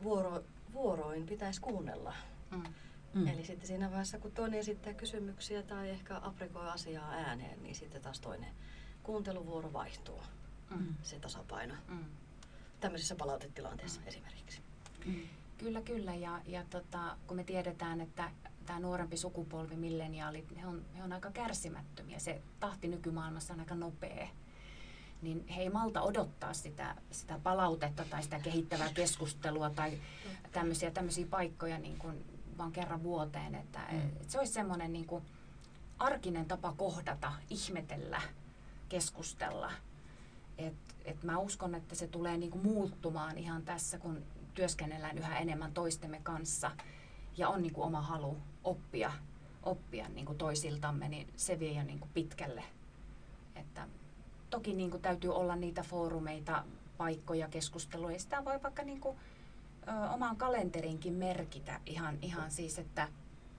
vuoro, 0.02 0.44
vuoroin 0.72 1.26
pitäisi 1.26 1.60
kuunnella. 1.60 2.14
Mm. 2.50 2.62
Mm. 3.14 3.26
Eli 3.26 3.44
sitten 3.44 3.66
siinä 3.66 3.90
vaiheessa, 3.90 4.18
kun 4.18 4.32
toinen 4.32 4.60
esittää 4.60 4.94
kysymyksiä 4.94 5.62
tai 5.62 5.90
ehkä 5.90 6.20
aprikoi 6.22 6.68
asiaa 6.68 7.10
ääneen, 7.10 7.62
niin 7.62 7.74
sitten 7.74 8.02
taas 8.02 8.20
toinen 8.20 8.50
kuunteluvuoro 9.02 9.72
vaihtuu. 9.72 10.22
Mm. 10.70 10.94
Se 11.02 11.18
tasapaino. 11.18 11.74
Mm. 11.88 12.04
Tämmöisessä 12.80 13.14
palautetilanteessa 13.14 14.00
mm. 14.00 14.08
esimerkiksi. 14.08 14.60
Mm. 15.06 15.14
Kyllä, 15.58 15.82
kyllä. 15.82 16.14
Ja, 16.14 16.40
ja 16.46 16.64
tota, 16.70 17.16
kun 17.26 17.36
me 17.36 17.44
tiedetään, 17.44 18.00
että 18.00 18.30
tämä 18.66 18.80
nuorempi 18.80 19.16
sukupolvi, 19.16 19.76
milleniaalit, 19.76 20.56
he 20.60 20.66
on, 20.66 20.84
he 20.96 21.02
on 21.02 21.12
aika 21.12 21.30
kärsimättömiä. 21.30 22.18
Se 22.18 22.42
tahti 22.60 22.88
nykymaailmassa 22.88 23.54
on 23.54 23.60
aika 23.60 23.74
nopea 23.74 24.28
niin 25.22 25.48
he 25.48 25.62
ei 25.62 25.70
malta 25.70 26.02
odottaa 26.02 26.54
sitä, 26.54 26.94
sitä 27.10 27.40
palautetta 27.42 28.04
tai 28.10 28.22
sitä 28.22 28.40
kehittävää 28.40 28.92
keskustelua 28.94 29.70
tai 29.70 29.98
tämmöisiä, 30.52 30.90
tämmöisiä 30.90 31.26
paikkoja 31.30 31.78
niin 31.78 31.98
kuin 31.98 32.24
vaan 32.58 32.72
kerran 32.72 33.02
vuoteen. 33.02 33.54
Että, 33.54 33.80
mm. 33.92 33.98
että 33.98 34.32
se 34.32 34.38
olisi 34.38 34.52
semmoinen 34.52 34.92
niin 34.92 35.06
kuin 35.06 35.24
arkinen 35.98 36.46
tapa 36.46 36.72
kohdata, 36.72 37.32
ihmetellä, 37.50 38.22
keskustella. 38.88 39.72
Et, 40.58 40.74
et 41.04 41.22
mä 41.22 41.38
uskon, 41.38 41.74
että 41.74 41.94
se 41.94 42.06
tulee 42.06 42.36
niin 42.36 42.50
kuin 42.50 42.64
muuttumaan 42.64 43.38
ihan 43.38 43.62
tässä, 43.62 43.98
kun 43.98 44.22
työskennellään 44.54 45.18
yhä 45.18 45.38
enemmän 45.38 45.72
toistemme 45.72 46.20
kanssa 46.22 46.70
ja 47.36 47.48
on 47.48 47.62
niin 47.62 47.72
kuin 47.72 47.84
oma 47.84 48.00
halu 48.00 48.36
oppia, 48.64 49.12
oppia 49.62 50.08
niin 50.08 50.26
kuin 50.26 50.38
toisiltamme, 50.38 51.08
niin 51.08 51.28
se 51.36 51.58
vie 51.58 51.72
jo 51.72 51.82
niin 51.82 51.98
kuin 52.00 52.10
pitkälle. 52.14 52.64
Että 53.56 53.88
toki 54.50 54.74
niin 54.74 54.90
kuin 54.90 55.02
täytyy 55.02 55.34
olla 55.34 55.56
niitä 55.56 55.82
foorumeita, 55.82 56.64
paikkoja, 56.96 57.48
keskusteluja. 57.48 58.18
Sitä 58.18 58.44
voi 58.44 58.62
vaikka 58.62 58.82
niin 58.82 59.00
kuin, 59.00 59.16
ö, 59.88 60.10
omaan 60.10 60.36
kalenterinkin 60.36 61.14
merkitä 61.14 61.80
ihan, 61.86 62.18
ihan 62.22 62.50
siis, 62.50 62.78
että 62.78 63.08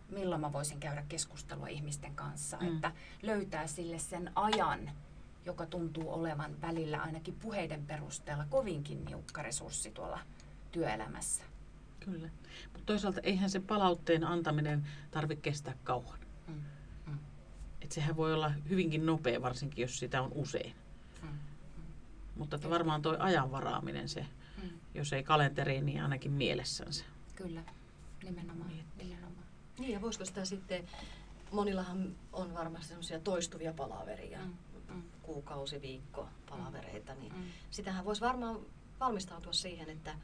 milloin 0.09 0.41
mä 0.41 0.53
voisin 0.53 0.79
käydä 0.79 1.05
keskustelua 1.09 1.67
ihmisten 1.67 2.15
kanssa. 2.15 2.57
Mm. 2.57 2.75
Että 2.75 2.91
löytää 3.21 3.67
sille 3.67 3.99
sen 3.99 4.31
ajan, 4.35 4.91
joka 5.45 5.65
tuntuu 5.65 6.13
olevan 6.13 6.61
välillä 6.61 7.01
ainakin 7.01 7.35
puheiden 7.35 7.85
perusteella 7.85 8.45
kovinkin 8.49 9.05
niukka 9.05 9.41
resurssi 9.41 9.91
tuolla 9.91 10.19
työelämässä. 10.71 11.43
Kyllä. 11.99 12.29
Mutta 12.63 12.85
toisaalta 12.85 13.21
eihän 13.23 13.49
se 13.49 13.59
palautteen 13.59 14.23
antaminen 14.23 14.87
tarvitse 15.11 15.41
kestää 15.41 15.73
kauan. 15.83 16.19
Mm. 17.89 17.91
Mm. 17.91 17.91
Et 17.91 17.91
sehän 17.91 18.17
voi 18.17 18.33
olla 18.33 18.49
hyvinkin 18.69 19.05
nopea, 19.05 19.41
varsinkin 19.41 19.81
jos 19.81 19.99
sitä 19.99 20.21
on 20.21 20.31
usein. 20.35 20.75
Mm. 21.21 21.29
Mutta 22.35 22.55
että 22.55 22.69
varmaan 22.69 23.01
tuo 23.01 23.15
ajanvaraaminen 23.19 24.09
se, 24.09 24.25
mm. 24.63 24.69
jos 24.93 25.13
ei 25.13 25.23
kalenteriin, 25.23 25.85
niin 25.85 26.03
ainakin 26.03 26.31
mielessänsä. 26.31 27.05
Kyllä, 27.35 27.63
nimenomaan. 28.23 28.71
nimenomaan. 28.97 29.45
Niin 29.79 29.91
ja 29.91 30.01
voisiko 30.01 30.25
sitä 30.25 30.45
sitten, 30.45 30.87
monillahan 31.51 32.15
on 32.33 32.53
varmasti 32.53 32.87
sellaisia 32.87 33.19
toistuvia 33.19 33.73
palaveria, 33.73 34.39
mm. 34.39 34.53
Mm. 34.95 35.03
kuukausi, 35.21 35.81
viikko 35.81 36.27
palavereita, 36.49 37.15
niin 37.15 37.33
mm. 37.33 37.43
sitähän 37.71 38.05
voisi 38.05 38.21
varmaan 38.21 38.59
valmistautua 38.99 39.53
siihen, 39.53 39.89
että 39.89 40.15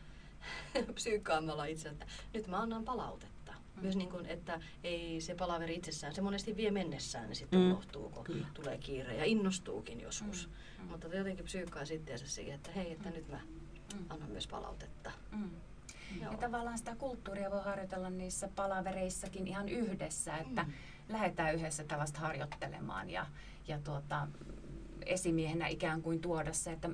psyykkaamalla 0.95 1.65
itse, 1.65 1.89
että 1.89 2.05
nyt 2.33 2.47
mä 2.47 2.57
annan 2.57 2.83
palautetta. 2.83 3.34
Mm. 3.75 3.81
Myös 3.81 3.95
niin 3.95 4.09
kuin, 4.09 4.25
että 4.25 4.61
ei 4.83 5.21
se 5.21 5.35
palaveri 5.35 5.75
itsessään, 5.75 6.15
se 6.15 6.21
monesti 6.21 6.57
vie 6.57 6.71
mennessään, 6.71 7.27
niin 7.27 7.35
sitten 7.35 7.59
mm. 7.59 7.65
unohtuu, 7.65 8.09
kun 8.09 8.23
Kyllä. 8.23 8.47
tulee 8.53 8.77
kiire 8.77 9.15
ja 9.15 9.25
innostuukin 9.25 10.01
joskus. 10.01 10.47
Mm. 10.47 10.83
Mm. 10.83 10.89
Mutta 10.91 11.07
jotenkin 11.07 11.45
psyykkaa 11.45 11.85
sitten 11.85 12.19
siihen, 12.19 12.55
että 12.55 12.71
hei, 12.71 12.91
että 12.91 13.09
mm. 13.09 13.15
nyt 13.15 13.29
mä 13.29 13.39
mm. 13.93 14.05
annan 14.09 14.29
myös 14.29 14.47
palautetta. 14.47 15.11
Mm. 15.31 15.49
Ja 16.21 16.37
tavallaan 16.37 16.77
sitä 16.77 16.95
kulttuuria 16.95 17.51
voi 17.51 17.63
harjoitella 17.63 18.09
niissä 18.09 18.49
palavereissakin 18.55 19.47
ihan 19.47 19.69
yhdessä, 19.69 20.37
että 20.37 20.63
mm. 20.63 20.73
lähdetään 21.09 21.55
yhdessä 21.55 21.83
tällaista 21.83 22.19
harjoittelemaan 22.19 23.09
ja, 23.09 23.25
ja 23.67 23.79
tuota, 23.79 24.27
esimiehenä 25.05 25.67
ikään 25.67 26.01
kuin 26.01 26.21
tuoda 26.21 26.53
se, 26.53 26.71
että 26.71 26.89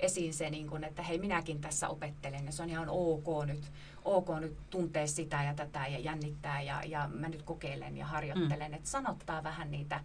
esiin 0.00 0.34
se, 0.34 0.50
niin 0.50 0.68
kuin, 0.68 0.84
että 0.84 1.02
hei 1.02 1.18
minäkin 1.18 1.60
tässä 1.60 1.88
opettelen 1.88 2.46
ja 2.46 2.52
se 2.52 2.62
on 2.62 2.70
ihan 2.70 2.88
ok 2.88 3.46
nyt, 3.46 3.72
ok 4.04 4.28
nyt 4.40 4.56
tuntea 4.70 5.06
sitä 5.06 5.42
ja 5.42 5.54
tätä 5.54 5.86
ja 5.86 5.98
jännittää 5.98 6.62
ja, 6.62 6.82
ja 6.84 7.08
mä 7.14 7.28
nyt 7.28 7.42
kokeilen 7.42 7.96
ja 7.96 8.06
harjoittelen. 8.06 8.70
Mm. 8.70 8.74
Että 8.74 8.88
sanottaa 8.88 9.42
vähän 9.42 9.70
niitä, 9.70 10.00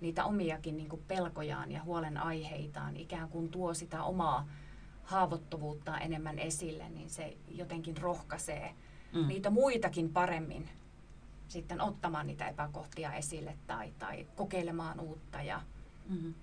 niitä 0.00 0.24
omiakin 0.24 0.76
niin 0.76 1.02
pelkojaan 1.08 1.72
ja 1.72 1.82
huolenaiheitaan, 1.82 2.96
ikään 2.96 3.28
kuin 3.28 3.48
tuo 3.48 3.74
sitä 3.74 4.02
omaa 4.02 4.48
haavoittuvuutta 5.04 5.98
enemmän 5.98 6.38
esille, 6.38 6.88
niin 6.88 7.10
se 7.10 7.36
jotenkin 7.48 7.96
rohkaisee 7.96 8.74
mm. 9.12 9.28
niitä 9.28 9.50
muitakin 9.50 10.12
paremmin 10.12 10.68
sitten 11.48 11.80
ottamaan 11.80 12.26
niitä 12.26 12.48
epäkohtia 12.48 13.12
esille 13.12 13.56
tai, 13.66 13.92
tai 13.98 14.26
kokeilemaan 14.36 15.00
uutta 15.00 15.42
ja 15.42 15.60
mm 16.08 16.34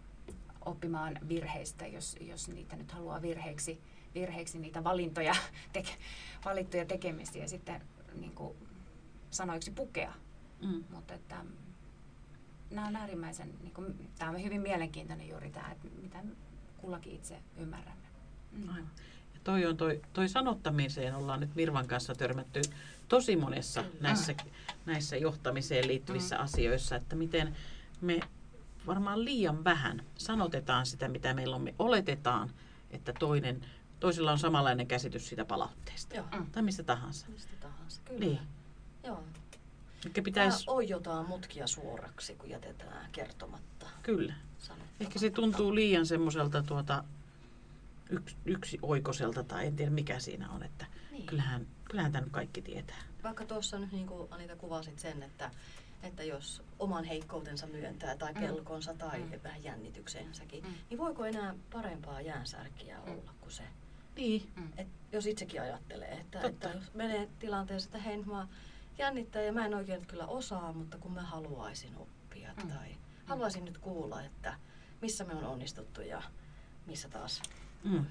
oppimaan 0.65 1.19
virheistä, 1.27 1.87
jos, 1.87 2.15
jos 2.21 2.47
niitä 2.47 2.75
nyt 2.75 2.91
haluaa 2.91 3.21
virheiksi, 3.21 3.81
virheiksi 4.15 4.59
niitä 4.59 4.83
valintoja, 4.83 5.35
teke, 5.73 5.91
valittuja 6.45 6.85
tekemisiä 6.85 7.47
sitten 7.47 7.81
niin 8.15 8.35
kuin 8.35 8.57
sanoiksi 9.31 9.71
pukea. 9.71 10.13
Mm. 10.61 10.83
Mutta 10.89 11.13
että 11.13 11.35
nämä 12.71 12.87
on 12.87 12.95
äärimmäisen, 12.95 13.53
niin 13.61 13.73
kuin, 13.73 14.09
tämä 14.19 14.31
on 14.31 14.43
hyvin 14.43 14.61
mielenkiintoinen 14.61 15.29
juuri 15.29 15.49
tämä, 15.51 15.71
että 15.71 15.87
mitä 16.01 16.23
kullakin 16.77 17.13
itse 17.15 17.39
ymmärrämme. 17.57 18.07
Mm. 18.51 18.69
Aivan. 18.69 18.91
Ja 19.33 19.39
toi 19.43 19.65
on 19.65 19.77
toi, 19.77 20.01
toi 20.13 20.29
sanottamiseen 20.29 21.15
ollaan 21.15 21.39
nyt 21.39 21.55
Mirvan 21.55 21.87
kanssa 21.87 22.15
törmätty 22.15 22.61
tosi 23.07 23.35
monessa 23.35 23.83
Kyllä. 23.83 23.97
näissä, 24.01 24.35
näissä 24.85 25.17
johtamiseen 25.17 25.87
liittyvissä 25.87 26.35
Mm. 26.35 26.43
asioissa, 26.43 26.95
että 26.95 27.15
miten 27.15 27.55
me 28.01 28.19
varmaan 28.87 29.25
liian 29.25 29.63
vähän 29.63 30.03
sanotetaan 30.17 30.85
sitä, 30.85 31.07
mitä 31.07 31.33
meillä 31.33 31.55
on. 31.55 31.61
Me 31.61 31.75
oletetaan, 31.79 32.49
että 32.91 33.13
toinen, 33.19 33.61
toisella 34.01 34.31
on 34.31 34.39
samanlainen 34.39 34.87
käsitys 34.87 35.27
siitä 35.27 35.45
palautteesta. 35.45 36.15
Joo, 36.15 36.25
Mm. 36.33 36.45
Tai 36.51 36.63
mistä 36.63 36.83
tahansa. 36.83 37.25
mistä 37.29 37.51
tahansa. 37.59 38.01
Kyllä. 38.05 38.19
Niin. 38.19 38.39
Joo. 39.03 39.23
Mikä 40.03 40.21
Pitäisi... 40.21 40.23
pitäisi, 40.23 40.63
oijotaan 40.67 41.25
mutkia 41.27 41.67
suoraksi, 41.67 42.35
kun 42.35 42.49
jätetään 42.49 43.09
kertomatta. 43.11 43.85
kyllä. 44.03 44.33
Ehkä 44.99 45.19
se 45.19 45.29
tuntuu 45.29 45.75
liian 45.75 46.05
semmoiselta 46.05 46.63
tuota, 46.63 47.03
yksi, 48.09 48.35
yksi 48.45 48.79
oikoselta 48.81 49.43
tai 49.43 49.67
en 49.67 49.75
tiedä 49.75 49.91
mikä 49.91 50.19
siinä 50.19 50.49
on, 50.49 50.63
että 50.63 50.85
Niin. 51.11 51.25
kyllähän, 51.25 51.67
kyllähän 51.85 52.11
tämä 52.11 52.23
nyt 52.23 52.33
kaikki 52.33 52.61
tietää. 52.61 53.01
Vaikka 53.23 53.45
tuossa 53.45 53.79
nyt 53.79 53.91
niin 53.91 54.07
kuin 54.07 54.27
Anita 54.33 54.55
kuvasit 54.55 54.99
sen, 54.99 55.23
että, 55.23 55.51
että 56.03 56.23
jos 56.23 56.63
oman 56.79 57.03
heikkoutensa 57.03 57.67
myöntää 57.67 58.17
tai 58.17 58.33
Mm. 58.33 58.39
pelkonsa 58.39 58.93
tai 58.93 59.19
Mm. 59.19 59.39
vähän 59.43 59.63
jännityksensäkin, 59.63 60.63
Mm. 60.63 60.73
niin 60.89 60.97
voiko 60.97 61.25
enää 61.25 61.55
parempaa 61.73 62.21
jäänsärkiä 62.21 62.97
Mm. 62.97 63.11
olla 63.11 63.33
kuin 63.41 63.51
se? 63.51 63.63
Niin, 64.15 64.49
Et 64.77 64.87
jos 65.11 65.25
itsekin 65.25 65.61
ajattelee, 65.61 66.11
että, 66.11 66.39
Totta. 66.39 66.47
että 66.47 66.69
jos 66.69 66.93
menee 66.93 67.29
tilanteessa, 67.39 67.87
että 67.87 67.97
hei, 67.97 68.23
mä 68.23 68.47
jännittää 68.97 69.41
ja 69.41 69.53
mä 69.53 69.65
en 69.65 69.73
oikein 69.75 70.05
kyllä 70.05 70.25
osaa, 70.27 70.73
mutta 70.73 70.97
kun 70.97 71.11
mä 71.11 71.21
haluaisin 71.21 71.95
oppia 71.95 72.53
Mm. 72.63 72.69
tai 72.69 72.97
haluaisin 73.25 73.65
nyt 73.65 73.77
kuulla, 73.77 74.23
että 74.23 74.53
missä 75.01 75.23
me 75.23 75.33
on 75.35 75.43
onnistuttu 75.43 76.01
ja 76.01 76.21
missä 76.87 77.09
taas 77.09 77.41
Mm. 77.83 78.05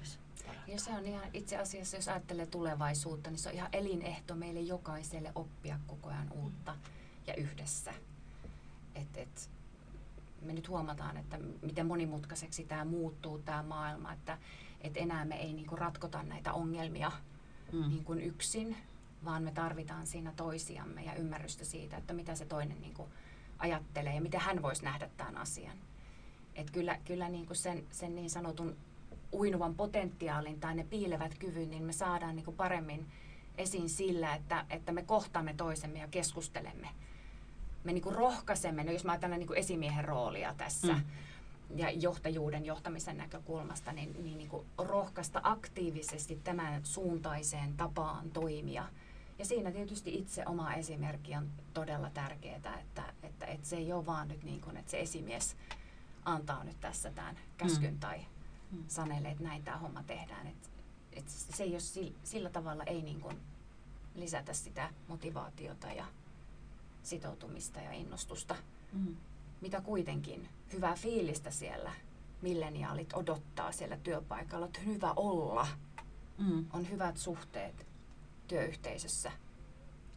Ja 0.67 0.79
se 0.79 0.91
on 0.91 1.05
ihan 1.05 1.23
itse 1.33 1.57
asiassa, 1.57 1.97
jos 1.97 2.07
ajattelee 2.07 2.45
tulevaisuutta, 2.45 3.29
niin 3.29 3.39
se 3.39 3.49
on 3.49 3.55
ihan 3.55 3.69
elinehto 3.73 4.35
meille 4.35 4.59
jokaiselle 4.59 5.31
oppia 5.35 5.79
koko 5.87 6.09
ajan 6.09 6.31
uutta 6.31 6.75
ja 7.27 7.35
yhdessä. 7.35 7.93
Et, 8.95 9.17
et, 9.17 9.49
me 10.41 10.53
nyt 10.53 10.69
huomataan, 10.69 11.17
että 11.17 11.39
miten 11.61 11.85
monimutkaiseksi 11.85 12.63
tämä 12.63 12.85
muuttuu, 12.85 13.39
tämä 13.39 13.63
maailma, 13.63 14.13
että 14.13 14.37
et 14.81 14.97
enää 14.97 15.25
me 15.25 15.35
ei 15.35 15.53
niinku 15.53 15.75
ratkota 15.75 16.23
näitä 16.23 16.53
ongelmia 16.53 17.11
mm. 17.71 17.89
niin 17.89 18.03
kuin 18.03 18.21
yksin, 18.21 18.77
vaan 19.25 19.43
me 19.43 19.51
tarvitaan 19.51 20.07
siinä 20.07 20.33
toisiamme 20.35 21.03
ja 21.03 21.15
ymmärrystä 21.15 21.65
siitä, 21.65 21.97
että 21.97 22.13
mitä 22.13 22.35
se 22.35 22.45
toinen 22.45 22.81
niin 22.81 22.93
kuin 22.93 23.09
ajattelee 23.59 24.15
ja 24.15 24.21
miten 24.21 24.39
hän 24.39 24.61
voisi 24.61 24.83
nähdä 24.83 25.09
tämän 25.17 25.37
asian. 25.37 25.77
Et 26.55 26.71
kyllä 26.71 26.97
kyllä 27.05 27.29
niin 27.29 27.45
kuin 27.45 27.57
sen, 27.57 27.83
sen 27.91 28.15
niin 28.15 28.29
sanotun 28.29 28.77
uinuvan 29.33 29.75
potentiaalin 29.75 30.59
tai 30.59 30.75
ne 30.75 30.83
piilevät 30.83 31.37
kyvyn, 31.39 31.69
niin 31.69 31.83
me 31.83 31.93
saadaan 31.93 32.35
niin 32.35 32.45
kuin 32.45 32.57
paremmin 32.57 33.07
esiin 33.57 33.89
sillä, 33.89 34.35
että, 34.35 34.65
että 34.69 34.91
me 34.91 35.03
kohtaamme 35.03 35.53
toisemme 35.53 35.99
ja 35.99 36.07
keskustelemme. 36.07 36.87
Me 37.83 37.93
niin 37.93 38.03
kuin 38.03 38.15
rohkaisemme, 38.15 38.83
no 38.83 38.91
jos 38.91 39.05
mä 39.05 39.11
ajattelen 39.11 39.39
niin 39.39 39.47
kuin 39.47 39.59
esimiehen 39.59 40.05
roolia 40.05 40.53
tässä, 40.57 40.93
Mm. 40.93 41.03
Ja 41.75 41.89
johtajuuden 41.91 42.65
johtamisen 42.65 43.17
näkökulmasta, 43.17 43.91
niin, 43.93 44.23
niin, 44.23 44.37
niin 44.37 44.49
kuin 44.49 44.65
rohkaista 44.77 45.41
aktiivisesti 45.43 46.39
tämän 46.43 46.85
suuntaiseen 46.85 47.77
tapaan 47.77 48.31
toimia. 48.31 48.85
Ja 49.39 49.45
siinä 49.45 49.71
tietysti 49.71 50.15
itse 50.15 50.43
oma 50.45 50.73
esimerkki 50.73 51.35
on 51.35 51.49
todella 51.73 52.09
tärkeää, 52.09 52.55
että, 52.55 53.13
että, 53.23 53.45
että 53.45 53.67
se 53.67 53.75
ei 53.75 53.93
ole 53.93 54.05
vaan 54.05 54.27
nyt 54.27 54.43
niin 54.43 54.61
kuin, 54.61 54.77
että 54.77 54.91
se 54.91 54.99
esimies 54.99 55.57
antaa 56.25 56.63
nyt 56.63 56.79
tässä 56.79 57.11
tämän 57.11 57.37
käskyn 57.57 57.93
Mm. 57.93 57.99
tai 57.99 58.25
Mm. 58.71 58.83
sanelee, 58.87 59.31
että 59.31 59.43
näin 59.43 59.63
tämä 59.63 59.77
homma 59.77 60.03
tehdään. 60.03 60.47
Että, 60.47 60.69
että 61.13 61.31
se 61.31 61.63
ei 61.63 61.71
ole 61.71 61.79
sillä, 61.79 62.11
sillä 62.23 62.49
tavalla 62.49 62.83
ei 62.83 63.01
niin 63.01 63.21
kuin 63.21 63.37
lisätä 64.15 64.53
sitä 64.53 64.89
motivaatiota 65.07 65.87
ja 65.87 66.05
sitoutumista 67.03 67.79
ja 67.79 67.91
innostusta 67.91 68.55
Mm. 68.93 69.15
Mitä 69.61 69.81
kuitenkin 69.81 70.49
hyvää 70.73 70.95
fiilistä 70.95 71.51
siellä 71.51 71.91
milleniaalit 72.41 73.13
odottaa 73.13 73.71
siellä 73.71 73.97
työpaikalla, 73.97 74.65
että 74.65 74.79
on 74.79 74.85
hyvä 74.85 75.13
olla, 75.15 75.67
Mm. 76.37 76.65
on 76.73 76.89
hyvät 76.89 77.17
suhteet 77.17 77.87
työyhteisössä. 78.47 79.31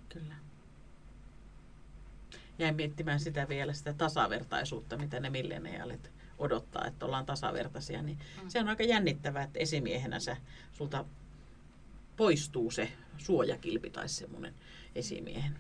Kyllä. 0.09 0.35
Jäin 2.59 2.77
miettimään 2.77 3.21
sitä 3.21 3.49
vielä, 3.49 3.73
sitä 3.73 3.93
tasavertaisuutta, 3.93 4.97
mitä 4.97 5.21
ne 5.21 5.31
milleniaalit 5.31 6.11
odottaa, 6.39 6.87
että 6.87 7.07
ollaan 7.07 7.27
tasavertaisia. 7.27 8.03
Niin 8.03 8.19
Mm. 8.43 8.49
Se 8.49 8.61
on 8.61 8.69
aika 8.69 8.83
jännittävää, 8.83 9.43
että 9.43 9.59
esimiehenä 9.59 10.21
sä, 10.21 10.37
sulta 10.73 11.05
poistuu 12.17 12.71
se 12.71 12.93
suojakilpi 13.19 13.91
tai 13.91 14.09
semmoinen 14.09 14.55
esimiehen. 14.95 15.57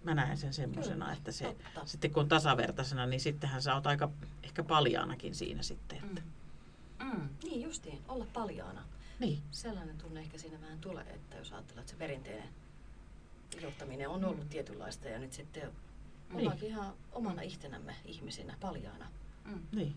Mm. 0.00 0.04
Mä 0.04 0.14
näen 0.14 0.38
sen 0.38 0.52
semmoisena, 0.54 1.12
että 1.12 1.32
se, 1.32 1.44
totta. 1.44 1.86
sitten 1.86 2.10
kun 2.10 2.22
on 2.22 2.28
tasavertaisena, 2.28 3.06
niin 3.06 3.20
sittenhän 3.20 3.62
sä 3.62 3.74
oot 3.74 3.86
aika 3.86 4.10
ehkä 4.42 4.64
paljaanakin 4.64 5.34
siinä 5.34 5.62
sitten. 5.62 5.98
Että. 6.04 6.22
Mm. 7.04 7.12
Mm. 7.12 7.28
Niin 7.44 7.62
justiin, 7.62 7.98
olla 8.08 8.26
paljaana. 8.32 8.84
Niin, 9.20 9.42
Sellainen 9.50 9.98
tunne 9.98 10.20
ehkä 10.20 10.38
siinä 10.38 10.60
vähän 10.60 10.78
tulee, 10.78 11.04
että 11.14 11.36
jos 11.36 11.52
ajatellaan, 11.52 11.80
että 11.80 11.90
se 11.90 11.96
perinteinen 11.98 12.48
johtaminen 13.62 14.08
on 14.08 14.24
ollut 14.24 14.48
tietynlaista 14.48 15.08
ja 15.08 15.18
nyt 15.18 15.32
sitten 15.32 15.72
ollaankin 16.34 16.68
ihan 16.68 16.92
omana 17.12 17.42
itsenämme 17.42 17.96
ihmisinä 18.04 18.56
paljaana. 18.60 19.06
Mm. 19.44 19.60
niin. 19.72 19.94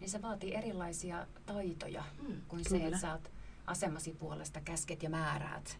Niin 0.00 0.10
se 0.10 0.22
vaatii 0.22 0.54
erilaisia 0.54 1.26
taitoja 1.46 2.04
Mm. 2.28 2.40
kuin 2.48 2.64
se, 2.64 2.68
Kyllä. 2.70 2.84
että 2.84 2.98
sä 2.98 3.12
oot 3.12 3.30
asemasi 3.66 4.12
puolesta 4.12 4.60
käsket 4.60 5.02
ja 5.02 5.10
määräät, 5.10 5.78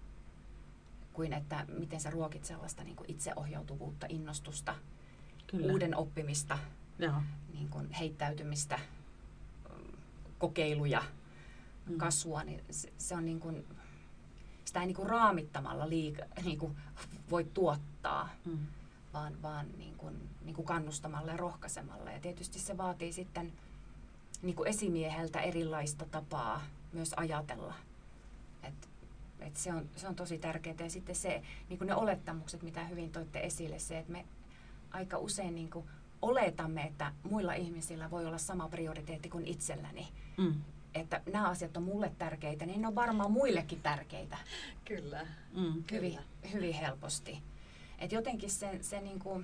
kuin 1.14 1.32
että 1.32 1.66
miten 1.78 2.00
sä 2.00 2.10
ruokit 2.10 2.44
sellaista 2.44 2.84
niin 2.84 2.96
kuin 2.96 3.10
itseohjautuvuutta, 3.10 4.06
innostusta, 4.08 4.74
Kyllä. 5.46 5.72
uuden 5.72 5.96
oppimista, 5.96 6.58
Joo. 6.98 7.22
niin 7.52 7.68
kuin 7.68 7.90
heittäytymistä, 7.92 8.78
kokeiluja, 10.38 11.02
Mm. 11.86 11.98
kasvua, 11.98 12.44
niin 12.44 12.64
se, 12.70 12.92
se 12.98 13.14
on 13.14 13.24
niin 13.24 13.40
kuin, 13.40 13.64
sitä 14.64 14.80
ei 14.80 14.86
niin 14.86 14.96
kuin 14.96 15.08
raamittamalla 15.08 15.88
liika, 15.88 16.22
niin 16.44 16.58
kuin 16.58 16.76
voi 17.30 17.44
tuottaa, 17.44 18.28
Mm. 18.44 18.58
vaan, 19.12 19.42
vaan 19.42 19.66
niin 19.78 19.94
kuin, 19.94 20.30
niin 20.44 20.56
kuin 20.56 20.66
kannustamalla 20.66 21.30
ja 21.30 21.36
rohkaisemalla. 21.36 22.10
Ja 22.10 22.20
tietysti 22.20 22.58
se 22.58 22.76
vaatii 22.76 23.12
sitten 23.12 23.52
niin 24.42 24.56
kuin 24.56 24.68
esimieheltä 24.68 25.40
erilaista 25.40 26.04
tapaa 26.04 26.62
myös 26.92 27.14
ajatella. 27.16 27.74
Et, 29.46 29.56
se, 29.56 29.72
on, 29.72 29.88
se 29.96 30.08
on 30.08 30.16
tosi 30.16 30.38
tärkeää. 30.38 30.76
Ja 30.78 30.90
sitten 30.90 31.14
se, 31.14 31.42
niin 31.68 31.78
kuin 31.78 31.88
ne 31.88 31.94
olettamukset, 31.94 32.62
mitä 32.62 32.84
hyvin 32.84 33.12
toitte 33.12 33.40
esille, 33.40 33.78
se, 33.78 33.98
että 33.98 34.12
me 34.12 34.24
aika 34.90 35.18
usein 35.18 35.54
niin 35.54 35.70
kuin 35.70 35.86
oletamme, 36.22 36.82
että 36.82 37.12
muilla 37.22 37.54
ihmisillä 37.54 38.10
voi 38.10 38.26
olla 38.26 38.38
sama 38.38 38.68
prioriteetti 38.68 39.28
kuin 39.28 39.46
itselläni. 39.46 40.08
Mm. 40.36 40.54
Että 40.94 41.20
nämä 41.32 41.48
asiat 41.48 41.76
on 41.76 41.82
mulle 41.82 42.12
tärkeitä, 42.18 42.66
niin 42.66 42.80
ne 42.80 42.88
on 42.88 42.94
varmaan 42.94 43.32
muillekin 43.32 43.80
tärkeitä 43.82 44.38
Kyllä. 44.84 45.26
Mm. 45.56 45.84
hyvin, 45.90 46.12
Kyllä. 46.12 46.52
hyvin 46.52 46.74
helposti. 46.74 47.42
Et 47.98 48.12
jotenkin 48.12 48.50
se, 48.50 48.78
se 48.80 49.00
niinku 49.00 49.42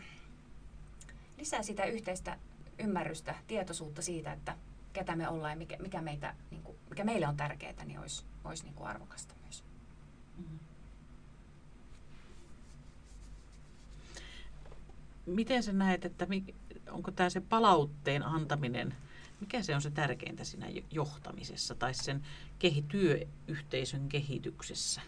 lisää 1.39 1.63
sitä 1.63 1.85
yhteistä 1.85 2.39
ymmärrystä, 2.79 3.35
tietoisuutta 3.47 4.03
siitä, 4.03 4.33
että 4.33 4.57
ketä 4.93 5.17
me 5.17 5.29
ollaan 5.29 5.53
ja 5.53 5.57
mikä, 5.57 5.77
mikä, 5.77 6.03
meitä, 6.03 6.35
niinku, 6.51 6.77
mikä 6.91 7.05
meille 7.05 7.29
on 7.29 7.37
tärkeää, 7.37 7.85
niin 7.85 8.01
olisi, 8.01 8.25
olisi 8.45 8.65
niinku 8.65 8.85
arvokasta 8.85 9.35
myös. 9.43 9.65
Mm. 10.37 10.59
Miten 15.31 15.63
sä 15.63 15.73
näet, 15.73 16.05
että 16.05 16.27
onko 16.91 17.11
tämä 17.11 17.31
se 17.31 17.41
palautteen 17.41 18.23
antaminen, 18.23 18.95
mikä 19.41 19.63
se 19.63 19.75
on 19.75 19.83
se 19.83 19.91
tärkeintä 19.91 20.45
siinä 20.45 20.69
jo- 20.69 20.83
johtamisessa 20.91 21.75
tai 21.75 21.95
sen 21.95 22.23
kehi- 22.59 22.83
työyhteisön 22.83 24.09
kehityksessä? 24.09 25.01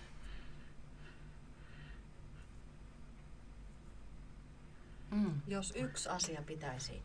Mm. 5.10 5.40
Jos 5.46 5.72
yksi 5.76 6.08
asia 6.08 6.42
pitäisi, 6.42 7.02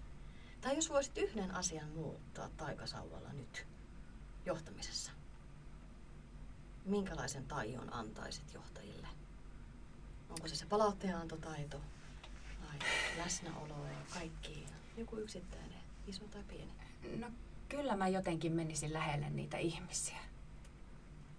tai 0.61 0.75
jos 0.75 0.89
voisit 0.89 1.17
yhden 1.17 1.55
asian 1.55 1.89
muuttaa 1.89 2.49
taikasauvalla 2.57 3.33
nyt 3.33 3.67
johtamisessa, 4.45 5.11
minkälaisen 6.85 7.45
taion 7.45 7.93
antaisit 7.93 8.53
johtajille? 8.53 9.07
Onko 10.29 10.47
se 10.47 10.55
se 10.55 10.65
palautteenantotaito 10.65 11.81
vai 12.67 12.79
läsnäolo 13.17 13.85
ja 13.87 13.97
kaikki, 14.13 14.65
joku 14.97 15.17
yksittäinen, 15.17 15.79
iso 16.07 16.25
tai 16.25 16.43
pieni? 16.43 16.71
No 17.19 17.31
kyllä 17.69 17.95
mä 17.95 18.07
jotenkin 18.07 18.53
menisin 18.53 18.93
lähelle 18.93 19.29
niitä 19.29 19.57
ihmisiä. 19.57 20.17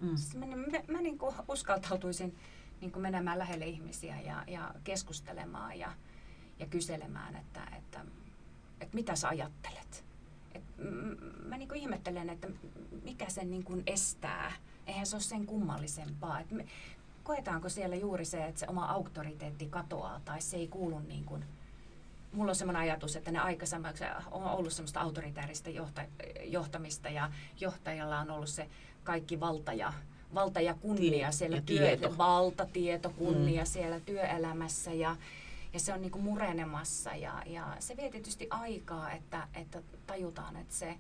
Mm. 0.00 0.16
Siis 0.16 0.34
Mä, 0.34 0.46
mä, 0.46 0.66
mä 0.88 1.00
niin 1.00 1.18
kuin 1.18 1.34
uskaltautuisin 1.48 2.38
niin 2.80 2.92
kuin 2.92 3.02
menemään 3.02 3.38
lähelle 3.38 3.66
ihmisiä 3.66 4.20
ja, 4.20 4.44
ja 4.46 4.74
keskustelemaan 4.84 5.78
ja, 5.78 5.92
ja 6.58 6.66
kyselemään, 6.66 7.36
että, 7.36 7.62
että, 7.78 8.04
että 8.80 8.94
mitä 8.94 9.16
sä 9.16 9.28
ajattelet. 9.28 10.04
et, 10.54 10.62
mä 11.44 11.56
niin 11.56 11.68
kuin 11.68 11.80
ihmettelen, 11.80 12.30
että 12.30 12.48
mikä 13.02 13.28
sen 13.28 13.50
niin 13.50 13.64
kuin 13.64 13.82
estää. 13.86 14.52
Eihän 14.86 15.06
se 15.06 15.16
ole 15.16 15.22
sen 15.22 15.46
kummallisempaa. 15.46 16.40
Et 16.40 16.50
me, 16.50 16.66
koetaanko 17.28 17.68
siellä 17.68 17.96
juuri 17.96 18.24
se, 18.24 18.44
että 18.44 18.60
se 18.60 18.66
oma 18.68 18.84
auktoriteetti 18.84 19.66
katoaa 19.66 20.20
tai 20.24 20.40
se 20.40 20.56
ei 20.56 20.68
kuulu 20.68 20.98
niin 20.98 21.24
kuin, 21.24 21.44
mulla 22.32 22.50
on 22.50 22.56
semmoinen 22.56 22.82
ajatus, 22.82 23.16
että 23.16 23.30
ne 23.30 23.38
aikaisemmin 23.38 23.90
on 24.30 24.44
ollut 24.44 24.72
semmoista 24.72 25.00
autoritääristä 25.00 25.70
johta, 25.70 26.02
johtamista 26.44 27.08
ja 27.08 27.30
johtajalla 27.60 28.18
on 28.18 28.30
ollut 28.30 28.48
se 28.48 28.68
kaikki 29.04 29.40
valta 29.40 29.72
ja, 29.72 29.92
valta 30.34 30.60
ja 30.60 30.74
kunnia 30.74 31.32
siellä 31.32 31.56
ja 31.56 31.62
työ, 31.62 31.86
tieto. 31.86 32.18
valta, 32.18 32.66
tieto, 32.72 33.10
kunnia 33.10 33.62
mm. 33.62 33.66
siellä 33.66 34.00
työelämässä 34.00 34.92
ja, 34.92 35.16
ja 35.72 35.80
se 35.80 35.92
on 35.92 36.00
niin 36.00 36.12
kuin 36.12 36.24
murenemassa 36.24 37.14
ja, 37.14 37.42
ja 37.46 37.76
se 37.78 37.96
vie 37.96 38.10
tietysti 38.10 38.46
aikaa, 38.50 39.12
että, 39.12 39.48
että 39.54 39.82
tajutaan, 40.06 40.56
että 40.56 40.74
se, 40.74 40.94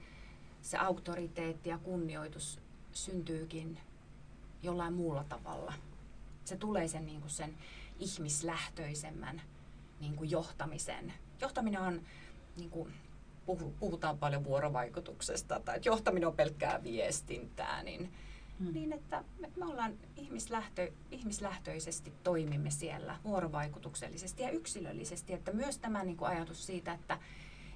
se 0.62 0.78
auktoriteetti 0.78 1.70
ja 1.70 1.78
kunnioitus 1.78 2.58
syntyykin 2.92 3.78
jollain 4.62 4.92
muulla 4.92 5.24
tavalla. 5.24 5.72
Se 6.48 6.56
tulee 6.56 6.88
sen, 6.88 7.06
niin 7.06 7.20
kuin 7.20 7.30
sen 7.30 7.54
ihmislähtöisemmän 7.98 9.42
niin 10.00 10.16
kuin 10.16 10.30
johtamisen. 10.30 11.12
Johtaminen 11.40 11.80
on, 11.80 12.02
niin 12.56 12.70
kuin, 12.70 12.92
puhutaan 13.80 14.18
paljon 14.18 14.44
vuorovaikutuksesta 14.44 15.60
tai 15.60 15.76
että 15.76 15.88
johtaminen 15.88 16.26
on 16.26 16.36
pelkkää 16.36 16.82
viestintää, 16.82 17.82
niin, 17.82 18.12
hmm. 18.58 18.72
niin 18.72 18.92
että 18.92 19.24
me 19.56 19.64
ollaan 19.64 19.92
ihmislähtö, 20.16 20.92
ihmislähtöisesti 21.10 22.12
toimimme 22.24 22.70
siellä 22.70 23.16
vuorovaikutuksellisesti 23.24 24.42
ja 24.42 24.50
yksilöllisesti. 24.50 25.32
Että 25.32 25.52
myös 25.52 25.78
tämä 25.78 26.04
niin 26.04 26.16
kuin 26.16 26.28
ajatus 26.28 26.66
siitä, 26.66 26.92
että, 26.92 27.18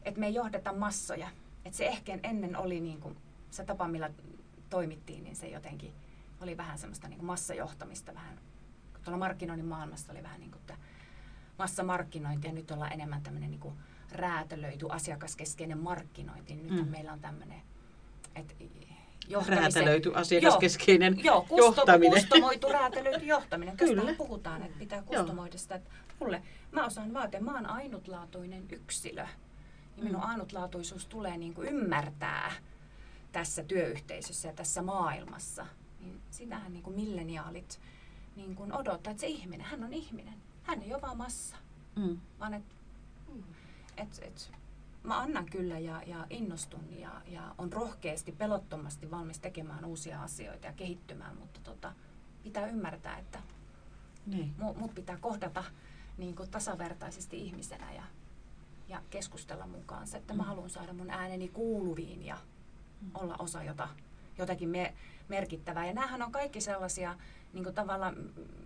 että 0.02 0.20
me 0.20 0.26
ei 0.26 0.34
johdeta 0.34 0.72
massoja. 0.72 1.28
Että 1.64 1.76
se 1.76 1.86
ehkä 1.86 2.18
ennen 2.22 2.56
oli 2.56 2.80
niin 2.80 3.00
kuin, 3.00 3.16
se 3.50 3.64
tapa, 3.64 3.88
millä 3.88 4.10
toimittiin, 4.70 5.24
niin 5.24 5.36
se 5.36 5.48
jotenkin 5.48 5.92
oli 6.40 6.56
vähän 6.56 6.78
semmoista 6.78 7.08
niin 7.08 7.18
kuin 7.18 7.26
massajohtamista, 7.26 8.14
vähän 8.14 8.38
tuolla 9.04 9.18
markkinoinnin 9.18 9.66
maailmassa 9.66 10.12
oli 10.12 10.22
vähän 10.22 10.40
niin 10.40 10.50
kuin, 10.50 10.60
että 10.60 10.76
massamarkkinointi 11.58 12.46
ja 12.46 12.52
nyt 12.52 12.70
ollaan 12.70 12.92
enemmän 12.92 13.22
tämmöinen 13.22 13.50
niin 13.50 13.60
kuin 13.60 13.74
räätälöity 14.12 14.86
asiakaskeskeinen 14.88 15.78
markkinointi. 15.78 16.54
Nyt 16.54 16.86
mm. 16.86 16.90
meillä 16.90 17.12
on 17.12 17.20
tämmöinen, 17.20 17.62
että 18.34 18.54
Räätälöity 19.46 20.12
asiakaskeskeinen 20.14 21.24
joo, 21.24 21.24
joo, 21.24 21.40
kusto, 21.42 21.80
johtaminen. 21.80 22.12
kustomoitu 22.12 22.68
räätälöity 22.68 23.26
johtaminen. 23.26 23.76
Kyllä. 23.76 24.14
puhutaan, 24.18 24.62
että 24.62 24.78
pitää 24.78 25.02
kustomoida 25.02 25.58
sitä. 25.58 25.74
Että 25.74 25.90
mulle, 26.20 26.42
mä 26.72 26.86
osaan 26.86 27.14
vaatia, 27.14 27.40
mä 27.40 27.54
oon 27.54 27.66
ainutlaatuinen 27.66 28.64
yksilö. 28.72 29.26
Ja 29.96 30.02
minun 30.02 30.20
mm. 30.20 30.28
ainutlaatuisuus 30.28 31.06
tulee 31.06 31.36
niin 31.36 31.54
kuin 31.54 31.68
ymmärtää 31.68 32.52
tässä 33.32 33.64
työyhteisössä 33.64 34.48
ja 34.48 34.54
tässä 34.54 34.82
maailmassa. 34.82 35.66
Niin 36.00 36.20
sitähän 36.30 36.72
niin 36.72 36.82
kuin 36.82 36.96
milleniaalit 36.96 37.80
niin 38.36 38.54
kuin 38.54 38.72
odottaa, 38.72 39.10
että 39.10 39.20
se 39.20 39.26
ihminen, 39.26 39.66
hän 39.66 39.84
on 39.84 39.92
ihminen 39.92 40.42
hän 40.62 40.82
ei 40.82 40.94
ole 40.94 41.02
vaan 41.02 41.16
massa, 41.16 41.56
mm. 41.96 42.18
vaan 42.40 42.54
että 42.54 42.74
mm. 43.34 43.42
et, 43.96 44.20
et, 44.22 44.52
mä 45.02 45.20
annan 45.20 45.46
kyllä 45.46 45.78
ja, 45.78 46.02
ja 46.06 46.26
innostun 46.30 46.98
ja, 46.98 47.22
ja 47.26 47.54
on 47.58 47.72
rohkeasti, 47.72 48.32
pelottomasti 48.32 49.10
valmis 49.10 49.38
tekemään 49.38 49.84
uusia 49.84 50.22
asioita 50.22 50.66
ja 50.66 50.72
kehittymään, 50.72 51.36
mutta 51.36 51.60
tota, 51.60 51.92
pitää 52.42 52.66
ymmärtää, 52.66 53.18
että 53.18 53.38
niin. 54.26 54.54
mut, 54.58 54.76
mut 54.76 54.94
pitää 54.94 55.16
kohdata 55.16 55.64
niin 56.18 56.36
kuin 56.36 56.50
tasavertaisesti 56.50 57.38
ihmisenä 57.38 57.92
ja, 57.92 58.02
ja 58.88 59.02
keskustella 59.10 59.66
mun 59.66 59.84
kanssa, 59.86 60.18
että 60.18 60.34
mm. 60.34 60.36
mä 60.36 60.42
haluan 60.42 60.70
saada 60.70 60.92
mun 60.92 61.10
ääneni 61.10 61.48
kuuluviin 61.48 62.26
ja 62.26 62.38
mm. 63.00 63.10
olla 63.14 63.36
osa 63.38 63.62
jota, 63.62 63.88
jotakin 64.42 64.68
me, 64.68 64.94
merkittävää. 65.28 65.86
Ja 65.86 65.92
näähän 65.92 66.22
on 66.22 66.32
kaikki 66.32 66.60
sellaisia 66.60 67.14
niin 67.52 67.64
kuin 67.64 67.74
tavallaan, 67.74 68.16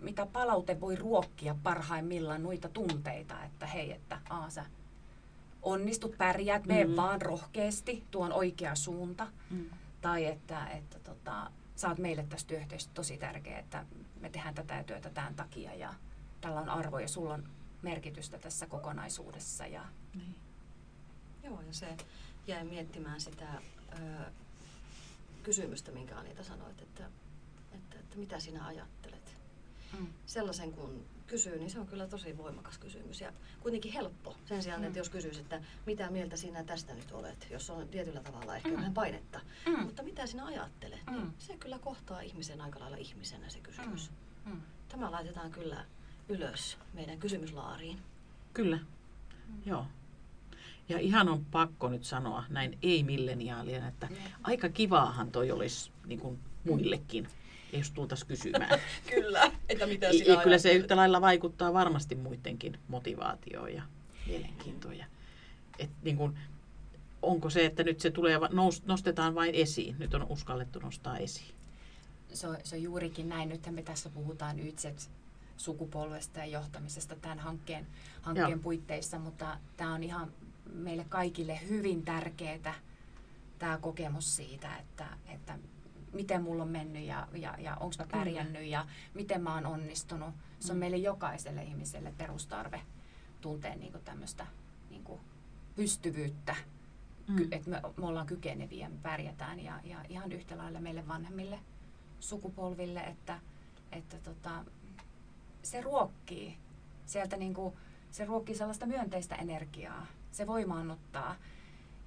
mitä 0.01 0.27
palaute 0.27 0.81
voi 0.81 0.97
ruokkia 0.97 1.57
parhaimmillaan 1.63 2.43
noita 2.43 2.69
tunteita, 2.69 3.45
että 3.45 3.67
hei, 3.67 3.93
että 3.93 4.21
aa, 4.31 4.51
sä 4.51 4.67
onnistut, 5.63 6.19
pärjäät, 6.19 6.67
mene 6.67 6.85
mm. 6.85 6.97
vaan 6.97 7.23
rohkeasti, 7.23 8.05
tuon 8.11 8.33
oikea 8.33 8.75
suunta. 8.75 9.27
Mm. 9.51 9.71
Tai 10.01 10.25
että, 10.25 10.67
että 10.67 10.99
tota, 10.99 11.51
sä 11.77 11.89
oot 11.89 11.99
meille 11.99 12.27
tässä 12.29 12.47
työyhteisössä 12.47 12.95
tosi 12.95 13.19
tärkeä, 13.19 13.59
että 13.59 13.87
me 14.21 14.31
tehdään 14.31 14.55
tätä 14.55 14.85
työtä 14.85 15.11
tämän 15.11 15.35
takia 15.35 15.75
ja 15.75 15.95
tällä 16.41 16.61
on 16.61 16.69
arvo 16.69 16.99
ja 16.99 17.09
sulla 17.09 17.35
on 17.35 17.49
merkitystä 17.83 18.39
tässä 18.39 18.67
kokonaisuudessa. 18.67 19.67
Ja... 19.67 19.85
Niin. 20.15 20.35
Joo, 21.43 21.61
ja 21.61 21.73
se 21.73 21.97
jäi 22.47 22.65
miettimään 22.65 23.21
sitä 23.21 23.49
ö, 23.93 24.31
kysymystä, 25.47 25.93
minkä 25.93 26.19
Anita 26.19 26.43
sanoit, 26.43 26.83
että 26.83 27.11
että 27.73 28.17
mitä 28.17 28.41
sinä 28.41 28.67
ajattelet. 28.67 29.37
Mm. 29.99 30.07
Sellaisen 30.27 30.73
kun 30.73 31.05
kysyy, 31.27 31.59
niin 31.59 31.71
se 31.71 31.81
on 31.81 31.87
kyllä 31.87 32.07
tosi 32.07 32.37
voimakas 32.37 32.79
kysymys 32.79 33.21
ja 33.21 33.33
kuitenkin 33.61 33.93
helppo. 33.93 34.37
Sen 34.45 34.63
sijaan, 34.63 34.81
mm. 34.81 34.87
että 34.87 34.99
jos 34.99 35.09
kysyisi, 35.11 35.41
että 35.41 35.63
mitä 35.87 36.11
mieltä 36.11 36.37
sinä 36.37 36.65
tästä 36.65 36.95
nyt 36.95 37.13
olet, 37.13 37.47
jos 37.51 37.71
on 37.71 37.89
tietyllä 37.89 38.21
tavalla 38.21 38.57
ehkä 38.57 38.69
mm. 38.69 38.77
vähän 38.77 38.95
painetta. 38.95 39.41
Mm. 39.67 39.81
Mutta 39.81 40.03
mitä 40.03 40.27
sinä 40.27 40.47
ajattelet, 40.47 41.01
niin 41.07 41.21
mm. 41.21 41.23
niin 41.23 41.35
se 41.39 41.57
kyllä 41.57 41.79
kohtaa 41.79 42.21
ihmisen 42.21 42.61
aika 42.61 42.81
lailla 42.81 42.97
ihmisenä 42.97 43.49
se 43.49 43.61
kysymys. 43.61 44.11
Mm. 44.45 44.53
Mm. 44.53 44.61
Tämä 44.89 45.11
laitetaan 45.11 45.51
kyllä 45.51 45.85
ylös 46.29 46.79
meidän 46.93 47.19
kysymyslaariin. 47.19 47.99
Kyllä, 48.55 48.77
mm. 48.77 49.63
joo. 49.67 49.87
Ja 50.89 50.99
ihan 50.99 51.29
on 51.29 51.45
pakko 51.45 51.89
nyt 51.89 52.05
sanoa 52.05 52.45
näin 52.49 52.79
ei-milleniaalien, 52.83 53.87
että 53.87 54.07
mm. 54.07 54.17
aika 54.43 54.69
kivaahan 54.69 55.31
toi 55.31 55.51
olisi 55.51 55.91
niin 56.07 56.21
kuin 56.21 56.39
muillekin 56.65 57.29
jos 57.73 57.91
tultaisiin 57.91 58.29
kysymään. 58.29 58.81
kyllä, 59.15 59.53
että 59.69 59.87
mitä 59.87 60.13
sinä 60.13 60.35
ja, 60.35 60.43
Kyllä 60.43 60.59
se 60.59 60.73
yhtä 60.73 60.97
lailla 60.97 61.21
vaikuttaa 61.21 61.73
varmasti 61.73 62.15
muidenkin 62.15 62.79
motivaatioon 62.89 63.75
ja 63.75 63.83
mielenkiintoon. 64.27 64.95
Et 65.79 65.91
niin 66.03 66.17
kun, 66.17 66.39
onko 67.23 67.51
se, 67.51 67.67
että 67.67 67.85
nyt 67.85 68.01
se 68.01 68.11
tulee, 68.11 68.39
nostetaan 68.87 69.35
vain 69.35 69.55
esiin, 69.55 69.97
nyt 69.99 70.15
on 70.15 70.27
uskallettu 70.29 70.79
nostaa 70.79 71.19
esiin? 71.19 71.55
Se 72.33 72.49
on, 72.49 72.57
se 72.65 72.77
on 72.77 72.83
juurikin 72.83 73.29
näin. 73.29 73.49
Nyt 73.49 73.67
me 73.71 73.83
tässä 73.83 74.09
puhutaan 74.11 74.61
YTSET 74.61 75.11
sukupolvesta 75.57 76.39
ja 76.39 76.47
johtamisesta 76.47 77.17
tämän 77.17 77.39
hankkeen, 77.39 77.87
hankkeen 78.23 78.61
puitteissa, 78.61 79.19
mutta 79.19 79.59
tämä 79.77 79.95
on 79.95 80.03
ihan 80.03 80.33
meille 80.73 81.07
kaikille 81.09 81.61
hyvin 81.69 82.05
tärkeää 82.05 82.75
tämä 83.59 83.79
kokemus 83.79 84.37
siitä, 84.37 84.77
että, 84.77 85.07
että 85.27 85.59
miten 86.13 86.43
mulla 86.43 86.63
on 86.63 86.69
mennyt 86.69 87.03
ja, 87.03 87.29
ja, 87.35 87.55
ja 87.59 87.77
onko 87.77 87.95
mä 87.99 88.07
pärjännyt 88.11 88.65
ja 88.65 88.87
miten 89.15 89.43
mä 89.43 89.55
oon 89.55 89.67
onnistunut. 89.67 90.35
Se 90.61 90.73
on 90.73 90.77
mm. 90.77 90.81
meille 90.81 90.97
jokaiselle 90.97 91.63
ihmiselle 91.63 92.15
perustarve 92.19 92.81
tuntea 93.41 93.75
niin 93.75 93.93
tämmöistä 94.05 94.47
niin 94.91 95.05
pystyvyyttä, 95.77 96.57
mm. 97.29 97.49
että 97.51 97.71
me, 97.71 97.83
me 97.97 98.07
ollaan 98.07 98.27
kykeneviä, 98.27 98.89
me 98.89 98.97
pärjätään 99.03 99.61
ja, 99.61 99.81
ja 99.85 100.05
ihan 100.09 100.33
yhtä 100.33 100.57
lailla 100.57 100.81
meille 100.81 101.09
vanhemmille 101.09 101.59
sukupolville, 102.21 103.01
että, 103.01 103.41
että 103.93 104.17
tota, 104.19 104.65
se 105.63 105.81
ruokkii 105.81 106.59
sieltä 107.07 107.37
niin 107.37 107.55
kuin, 107.55 107.75
se 108.11 108.25
ruokkii 108.25 108.55
sellaista 108.55 108.87
myönteistä 108.87 109.35
energiaa, 109.35 110.07
se 110.37 110.47
voimaannuttaa 110.47 111.37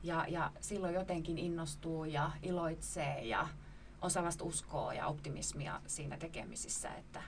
ja, 0.04 0.26
ja 0.28 0.52
silloin 0.62 0.94
jotenkin 0.94 1.38
innostuu 1.38 2.06
ja 2.06 2.32
iloitsee 2.42 3.26
ja 3.26 3.48
on 4.02 4.12
sellaista 4.12 4.44
uskoa 4.44 4.94
ja 4.94 5.08
optimismia 5.08 5.82
siinä 5.88 6.18
tekemisissä, 6.18 6.94
että, 6.94 7.24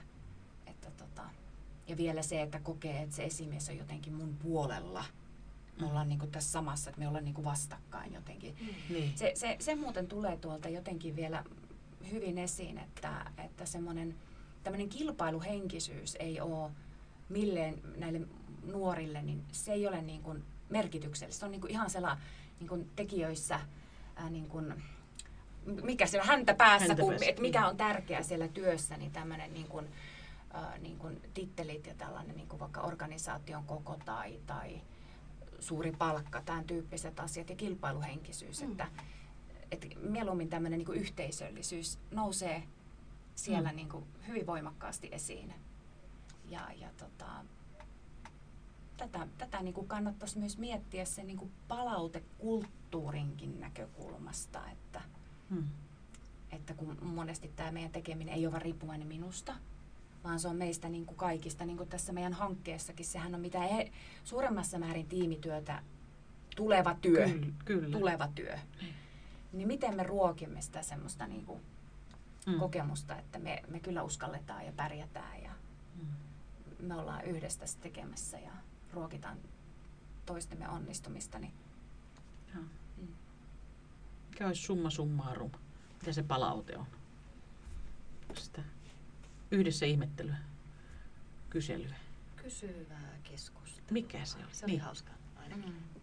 että 0.66 0.90
tota, 0.90 1.22
ja 1.88 1.96
vielä 1.96 2.22
se, 2.22 2.42
että 2.42 2.60
kokee, 2.60 3.02
että 3.02 3.16
se 3.16 3.24
esimies 3.24 3.68
on 3.68 3.76
jotenkin 3.76 4.12
mun 4.12 4.36
puolella. 4.36 5.04
Me 5.80 5.86
ollaan 5.86 6.08
niin 6.08 6.30
tässä 6.32 6.52
samassa, 6.52 6.90
että 6.90 6.98
me 6.98 7.08
ollaan 7.08 7.24
niin 7.24 7.44
vastakkain 7.44 8.12
jotenkin. 8.12 8.56
Mm. 8.60 8.94
Niin. 8.94 9.18
Se, 9.18 9.32
se, 9.34 9.56
se 9.60 9.74
muuten 9.74 10.06
tulee 10.06 10.36
tuolta 10.36 10.68
jotenkin 10.68 11.16
vielä 11.16 11.44
hyvin 12.10 12.38
esiin, 12.38 12.78
että, 12.78 13.30
että 13.44 13.66
semmoinen 13.66 14.14
tämmöinen 14.62 14.88
kilpailuhenkisyys 14.88 16.16
ei 16.20 16.40
ole 16.40 16.70
milleen 17.28 17.82
näille 17.96 18.20
nuorille, 18.62 19.22
niin 19.22 19.44
se 19.52 19.72
ei 19.72 19.86
ole 19.86 20.02
niin 20.02 20.22
kuin 20.22 20.44
merkityksellistä. 20.72 21.40
Se 21.40 21.44
on 21.44 21.50
niin 21.52 21.60
kuin 21.60 21.70
ihan 21.70 21.90
sellainen 21.90 22.24
niin 22.60 22.90
tekijöissä 22.96 23.60
ää, 24.16 24.30
niin 24.30 24.48
kuin, 24.48 24.82
mikä 25.82 26.06
siellä 26.06 26.26
häntä 26.26 26.54
päässä, 26.54 26.88
häntä 26.88 27.02
kun, 27.02 27.10
päässä. 27.10 27.30
että 27.30 27.42
mikä 27.42 27.68
on 27.68 27.76
tärkeää 27.76 28.22
siellä 28.22 28.48
työssä, 28.48 28.96
niin 28.96 29.12
tämmöinen 29.12 29.54
niin 29.54 29.68
kuin, 29.68 29.88
äh, 30.54 30.80
niin 30.80 30.98
kuin 30.98 31.20
tittelit 31.34 31.86
ja 31.86 31.94
tällainen 31.94 32.36
niin 32.36 32.48
kuin 32.48 32.60
vaikka 32.60 32.80
organisaation 32.80 33.64
koko 33.64 33.98
tai, 34.04 34.40
tai 34.46 34.80
suuri 35.60 35.92
palkka, 35.92 36.42
tämän 36.44 36.64
tyyppiset 36.64 37.20
asiat 37.20 37.50
ja 37.50 37.56
kilpailuhenkisyys, 37.56 38.62
mm. 38.62 38.70
että, 38.70 38.88
että 39.70 39.86
mieluummin 40.00 40.48
tämmöinen 40.48 40.78
niin 40.78 40.86
kuin 40.86 41.00
yhteisöllisyys 41.00 41.98
nousee 42.10 42.62
siellä 43.34 43.70
mm. 43.70 43.76
niin 43.76 43.88
kuin 43.88 44.04
hyvin 44.28 44.46
voimakkaasti 44.46 45.08
esiin. 45.12 45.54
Ja, 46.48 46.68
ja 46.76 46.88
tota, 46.96 47.44
tätä, 49.10 49.26
tätä 49.38 49.62
niin 49.62 49.74
kuin 49.74 49.88
kannattaisi 49.88 50.38
myös 50.38 50.58
miettiä 50.58 51.04
sen 51.04 51.26
niin 51.26 51.36
kuin 51.38 51.50
palautekulttuurinkin 51.68 53.60
näkökulmasta, 53.60 54.68
että, 54.70 55.00
Hmm. 55.50 55.68
että 56.50 56.74
kun 56.74 56.98
monesti 57.02 57.50
tämä 57.56 57.72
meidän 57.72 57.92
tekeminen 57.92 58.34
ei 58.34 58.46
ole 58.46 58.52
vaan 58.52 58.62
riippuvainen 58.62 59.08
minusta, 59.08 59.54
vaan 60.24 60.40
se 60.40 60.48
on 60.48 60.56
meistä 60.56 60.88
niin 60.88 61.06
kuin 61.06 61.16
kaikista, 61.16 61.64
niin 61.64 61.76
kuin 61.76 61.88
tässä 61.88 62.12
meidän 62.12 62.32
hankkeessakin, 62.32 63.06
sehän 63.06 63.34
on 63.34 63.40
mitä 63.40 63.64
e- 63.66 63.90
suuremmassa 64.24 64.78
määrin 64.78 65.06
tiimityötä, 65.06 65.82
tuleva 66.56 66.94
työ, 67.02 67.24
Kyllä, 67.28 67.46
kyllä. 67.64 67.98
tuleva 67.98 68.28
työ. 68.34 68.58
Niin 69.52 69.68
miten 69.68 69.96
me 69.96 70.02
ruokimme 70.02 70.62
sitä 70.62 70.82
semmoista 70.82 71.26
niin 71.26 71.46
kuin 71.46 71.60
Mm. 72.46 72.58
kokemusta, 72.58 73.16
että 73.18 73.38
me, 73.38 73.62
me 73.68 73.80
kyllä 73.80 74.02
uskalletaan 74.02 74.66
ja 74.66 74.72
pärjätään 74.76 75.42
ja 75.42 75.50
Mm. 75.96 76.06
me 76.86 76.94
ollaan 76.94 77.24
yhdessä 77.24 77.60
tässä 77.60 77.78
tekemässä 77.80 78.38
ja 78.38 78.50
ruokitaan 78.92 79.38
toistemme 80.26 80.68
onnistumista. 80.68 81.38
Niin, 81.38 81.52
Joo. 82.54 82.64
mm. 82.96 83.08
Mikä 84.30 84.46
olisi 84.46 84.62
summa 84.62 84.90
summarum? 84.90 85.50
Mitä 86.00 86.12
se 86.12 86.22
palaute 86.22 86.76
on? 86.78 86.86
Sitä 88.34 88.62
yhdessä 89.50 89.86
ihmettelyä, 89.86 90.36
kyselyä. 91.50 91.94
Kysyvää 92.36 93.18
keskustelua. 93.22 93.88
Mikä 93.90 94.24
se 94.24 94.38
on? 94.38 94.44
Se 94.52 94.64
oli 94.64 94.72
Niin. 94.72 94.80
hauska 94.82 95.12
ainakin. 95.36 95.72
Mm. 95.72 96.02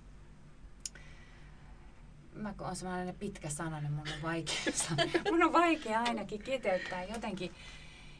Mä 2.41 2.53
kun 2.53 2.67
on 2.67 2.75
sellainen 2.75 3.15
pitkä 3.15 3.49
sana, 3.49 3.81
niin 3.81 3.91
mun 3.91 4.07
on 4.07 4.21
vaikea, 4.23 4.55
mun 5.31 5.43
on 5.43 5.53
vaikea 5.53 5.99
ainakin 6.01 6.41
kiteyttää 6.43 7.03
jotenkin. 7.03 7.51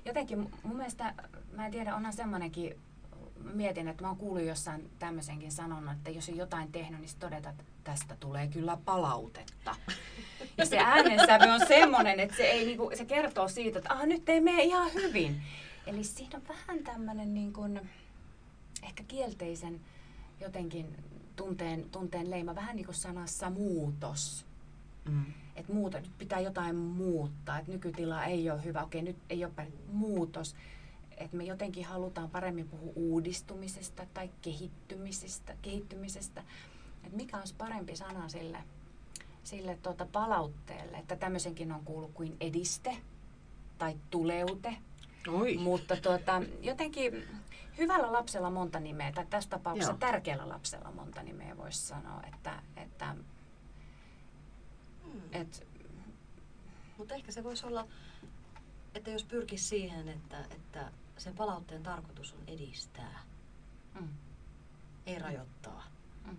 Jotenkin 0.06 0.52
mun 0.64 0.76
mielestä, 0.78 1.14
mä 1.56 1.66
en 1.66 1.72
tiedä, 1.72 1.96
onhan 1.96 2.14
semmoinenkin, 2.14 2.76
mietin, 3.54 3.88
että 3.88 4.04
mä 4.04 4.08
oon 4.08 4.18
kuullut 4.18 4.44
jossain 4.44 4.90
tämmöisenkin 5.00 5.52
sanonnan, 5.52 5.96
että 5.96 6.10
jos 6.10 6.30
on 6.30 6.38
jotain 6.38 6.72
tehnyt, 6.72 7.02
niin 7.02 7.10
todeta, 7.20 7.50
että 7.50 7.64
tästä 7.84 8.18
tulee 8.20 8.48
kyllä 8.48 8.78
palautetta. 8.86 9.76
Ja 10.58 10.66
se 10.66 10.78
äänensävy 10.78 11.46
on 11.46 11.68
semmoinen, 11.68 12.20
että 12.20 12.38
se, 12.38 12.44
ei, 12.44 12.66
niinku, 12.66 12.92
se 12.98 13.06
kertoo 13.06 13.48
siitä, 13.48 13.80
että 13.80 13.94
ah, 13.94 14.06
nyt 14.06 14.30
ei 14.30 14.42
mene 14.42 14.64
ihan 14.64 14.94
hyvin. 14.94 15.42
Eli 15.88 16.04
siinä 16.04 16.38
on 16.38 16.48
vähän 16.48 16.84
tämmöinen 16.84 17.34
niin 17.34 17.54
kuin, 17.54 17.90
ehkä 18.84 19.04
kielteisen 19.04 19.80
jotenkin 20.40 20.96
tunteen, 21.36 21.86
tunteen 21.92 22.30
leima, 22.30 22.56
vähän 22.56 22.76
niin 22.76 22.86
kuin 22.86 22.96
sanassa 22.96 23.50
muutos. 23.50 24.46
Mm. 25.10 25.26
Että 25.56 25.74
muuta, 25.74 26.00
nyt 26.00 26.18
pitää 26.18 26.40
jotain 26.40 26.76
muuttaa, 26.76 27.60
että 27.60 27.72
nykytila 27.72 28.26
ei 28.26 28.50
ole 28.50 28.64
hyvä, 28.64 28.84
okei 28.84 29.02
nyt 29.02 29.18
ei 29.30 29.46
ole 29.46 29.54
päin- 29.56 29.74
muutos. 29.92 30.56
Että 31.20 31.38
me 31.38 31.44
jotenkin 31.44 31.86
halutaan 31.86 32.30
paremmin 32.30 32.68
puhua 32.70 32.94
uudistumisesta 32.96 34.06
tai 34.14 34.30
kehittymisestä. 34.42 35.56
kehittymisestä. 35.62 36.44
Että 37.04 37.18
mikä 37.18 37.38
olisi 37.38 37.56
parempi 37.58 37.96
sana 37.96 38.30
sille, 38.30 38.58
sille 39.44 39.78
tuota 39.84 40.06
palautteelle, 40.12 40.98
että 40.98 41.16
tämmöisenkin 41.16 41.72
on 41.72 41.86
kuullut 41.86 42.12
kuin 42.14 42.38
ediste 42.42 42.98
tai 43.78 43.98
tuleute. 44.10 44.78
Oi. 45.28 45.58
Mutta 45.58 45.96
tuota, 45.96 46.42
jotenkin 46.62 47.28
hyvällä 47.78 48.12
lapsella 48.12 48.50
monta 48.50 48.80
nimeä, 48.80 49.12
tai 49.12 49.26
tässä 49.30 49.50
tapauksessa 49.50 49.92
Joo. 49.92 49.98
tärkeällä 49.98 50.50
lapsella 50.50 50.92
monta 50.92 51.24
nimeä 51.24 51.58
voisi 51.58 51.80
sanoa, 51.80 52.22
että, 52.34 52.62
että, 52.78 53.16
Mm. 55.14 55.22
että 55.32 55.58
Mutta 56.98 57.16
ehkä 57.16 57.32
se 57.32 57.44
voisi 57.44 57.66
olla, 57.66 57.88
että 58.96 59.12
jos 59.12 59.24
pyrkisi 59.24 59.64
siihen, 59.64 60.10
että, 60.10 60.40
että 60.40 60.92
sen 61.20 61.36
palautteen 61.36 61.84
tarkoitus 61.84 62.34
on 62.34 62.40
edistää, 62.48 63.20
mm, 64.00 64.08
ei 65.06 65.20
rajoittaa 65.20 65.88
mm. 66.26 66.38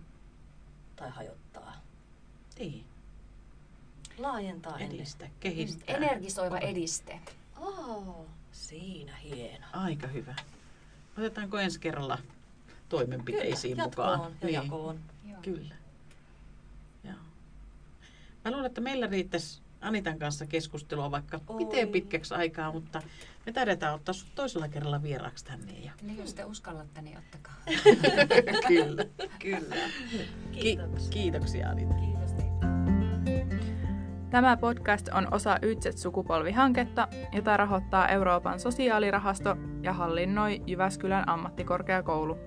tai 0.95 1.09
hajottaa. 1.09 1.73
Niin. 2.59 2.85
Laajentaa 4.17 4.79
ennen. 4.79 4.95
Edistä, 4.97 5.29
kehistää. 5.39 5.95
energisoiva 5.95 6.57
ediste. 6.57 7.19
Oh, 7.59 8.25
siinä 8.51 9.15
hieno. 9.15 9.65
Aika 9.73 10.07
hyvä. 10.07 10.35
Otetaanko 11.17 11.59
ensi 11.59 11.79
kerralla 11.79 12.17
toimenpiteisiin 12.89 13.77
Kyllä, 13.77 13.83
mukaan? 13.83 14.19
jatkoon 14.19 14.35
ja 14.41 14.49
jakoon. 14.49 14.99
Joo. 15.25 15.41
Kyllä. 15.41 15.75
Joo. 17.03 17.15
Mä 18.45 18.51
luulen, 18.51 18.65
että 18.65 18.81
meillä 18.81 19.07
riittäisi 19.07 19.60
Anitan 19.81 20.19
kanssa 20.19 20.45
keskustelua 20.45 21.11
vaikka 21.11 21.39
Oi. 21.47 21.55
miten 21.55 21.87
pitkäksi 21.87 22.33
aikaa, 22.33 22.71
mutta 22.71 23.01
me 23.45 23.51
taidetaan 23.51 23.95
ottaa 23.95 24.13
sut 24.13 24.35
toisella 24.35 24.67
kerralla 24.67 25.03
vieraaksi 25.03 25.45
tänne. 25.45 25.71
Ja... 25.73 25.91
Niin 26.01 26.17
jos 26.17 26.33
te 26.33 26.45
uskallatte, 26.45 27.01
niin 27.01 27.17
ottakaa. 27.17 27.53
Kyllä. 28.67 29.05
Kyllä. 29.39 29.75
Ki- 30.51 30.59
Kiitoksia. 30.59 31.09
kiitoksia 31.11 31.69
Anita. 31.69 31.93
Kiitos 31.93 32.31
teille. 32.33 32.51
Tämä 34.29 34.57
podcast 34.57 35.07
on 35.13 35.33
osa 35.33 35.57
Ytset-sukupolvihanketta, 35.61 37.07
jota 37.31 37.57
rahoittaa 37.57 38.07
Euroopan 38.07 38.59
sosiaalirahasto 38.59 39.55
ja 39.81 39.93
hallinnoi 39.93 40.61
Jyväskylän 40.67 41.29
ammattikorkeakoulu. 41.29 42.37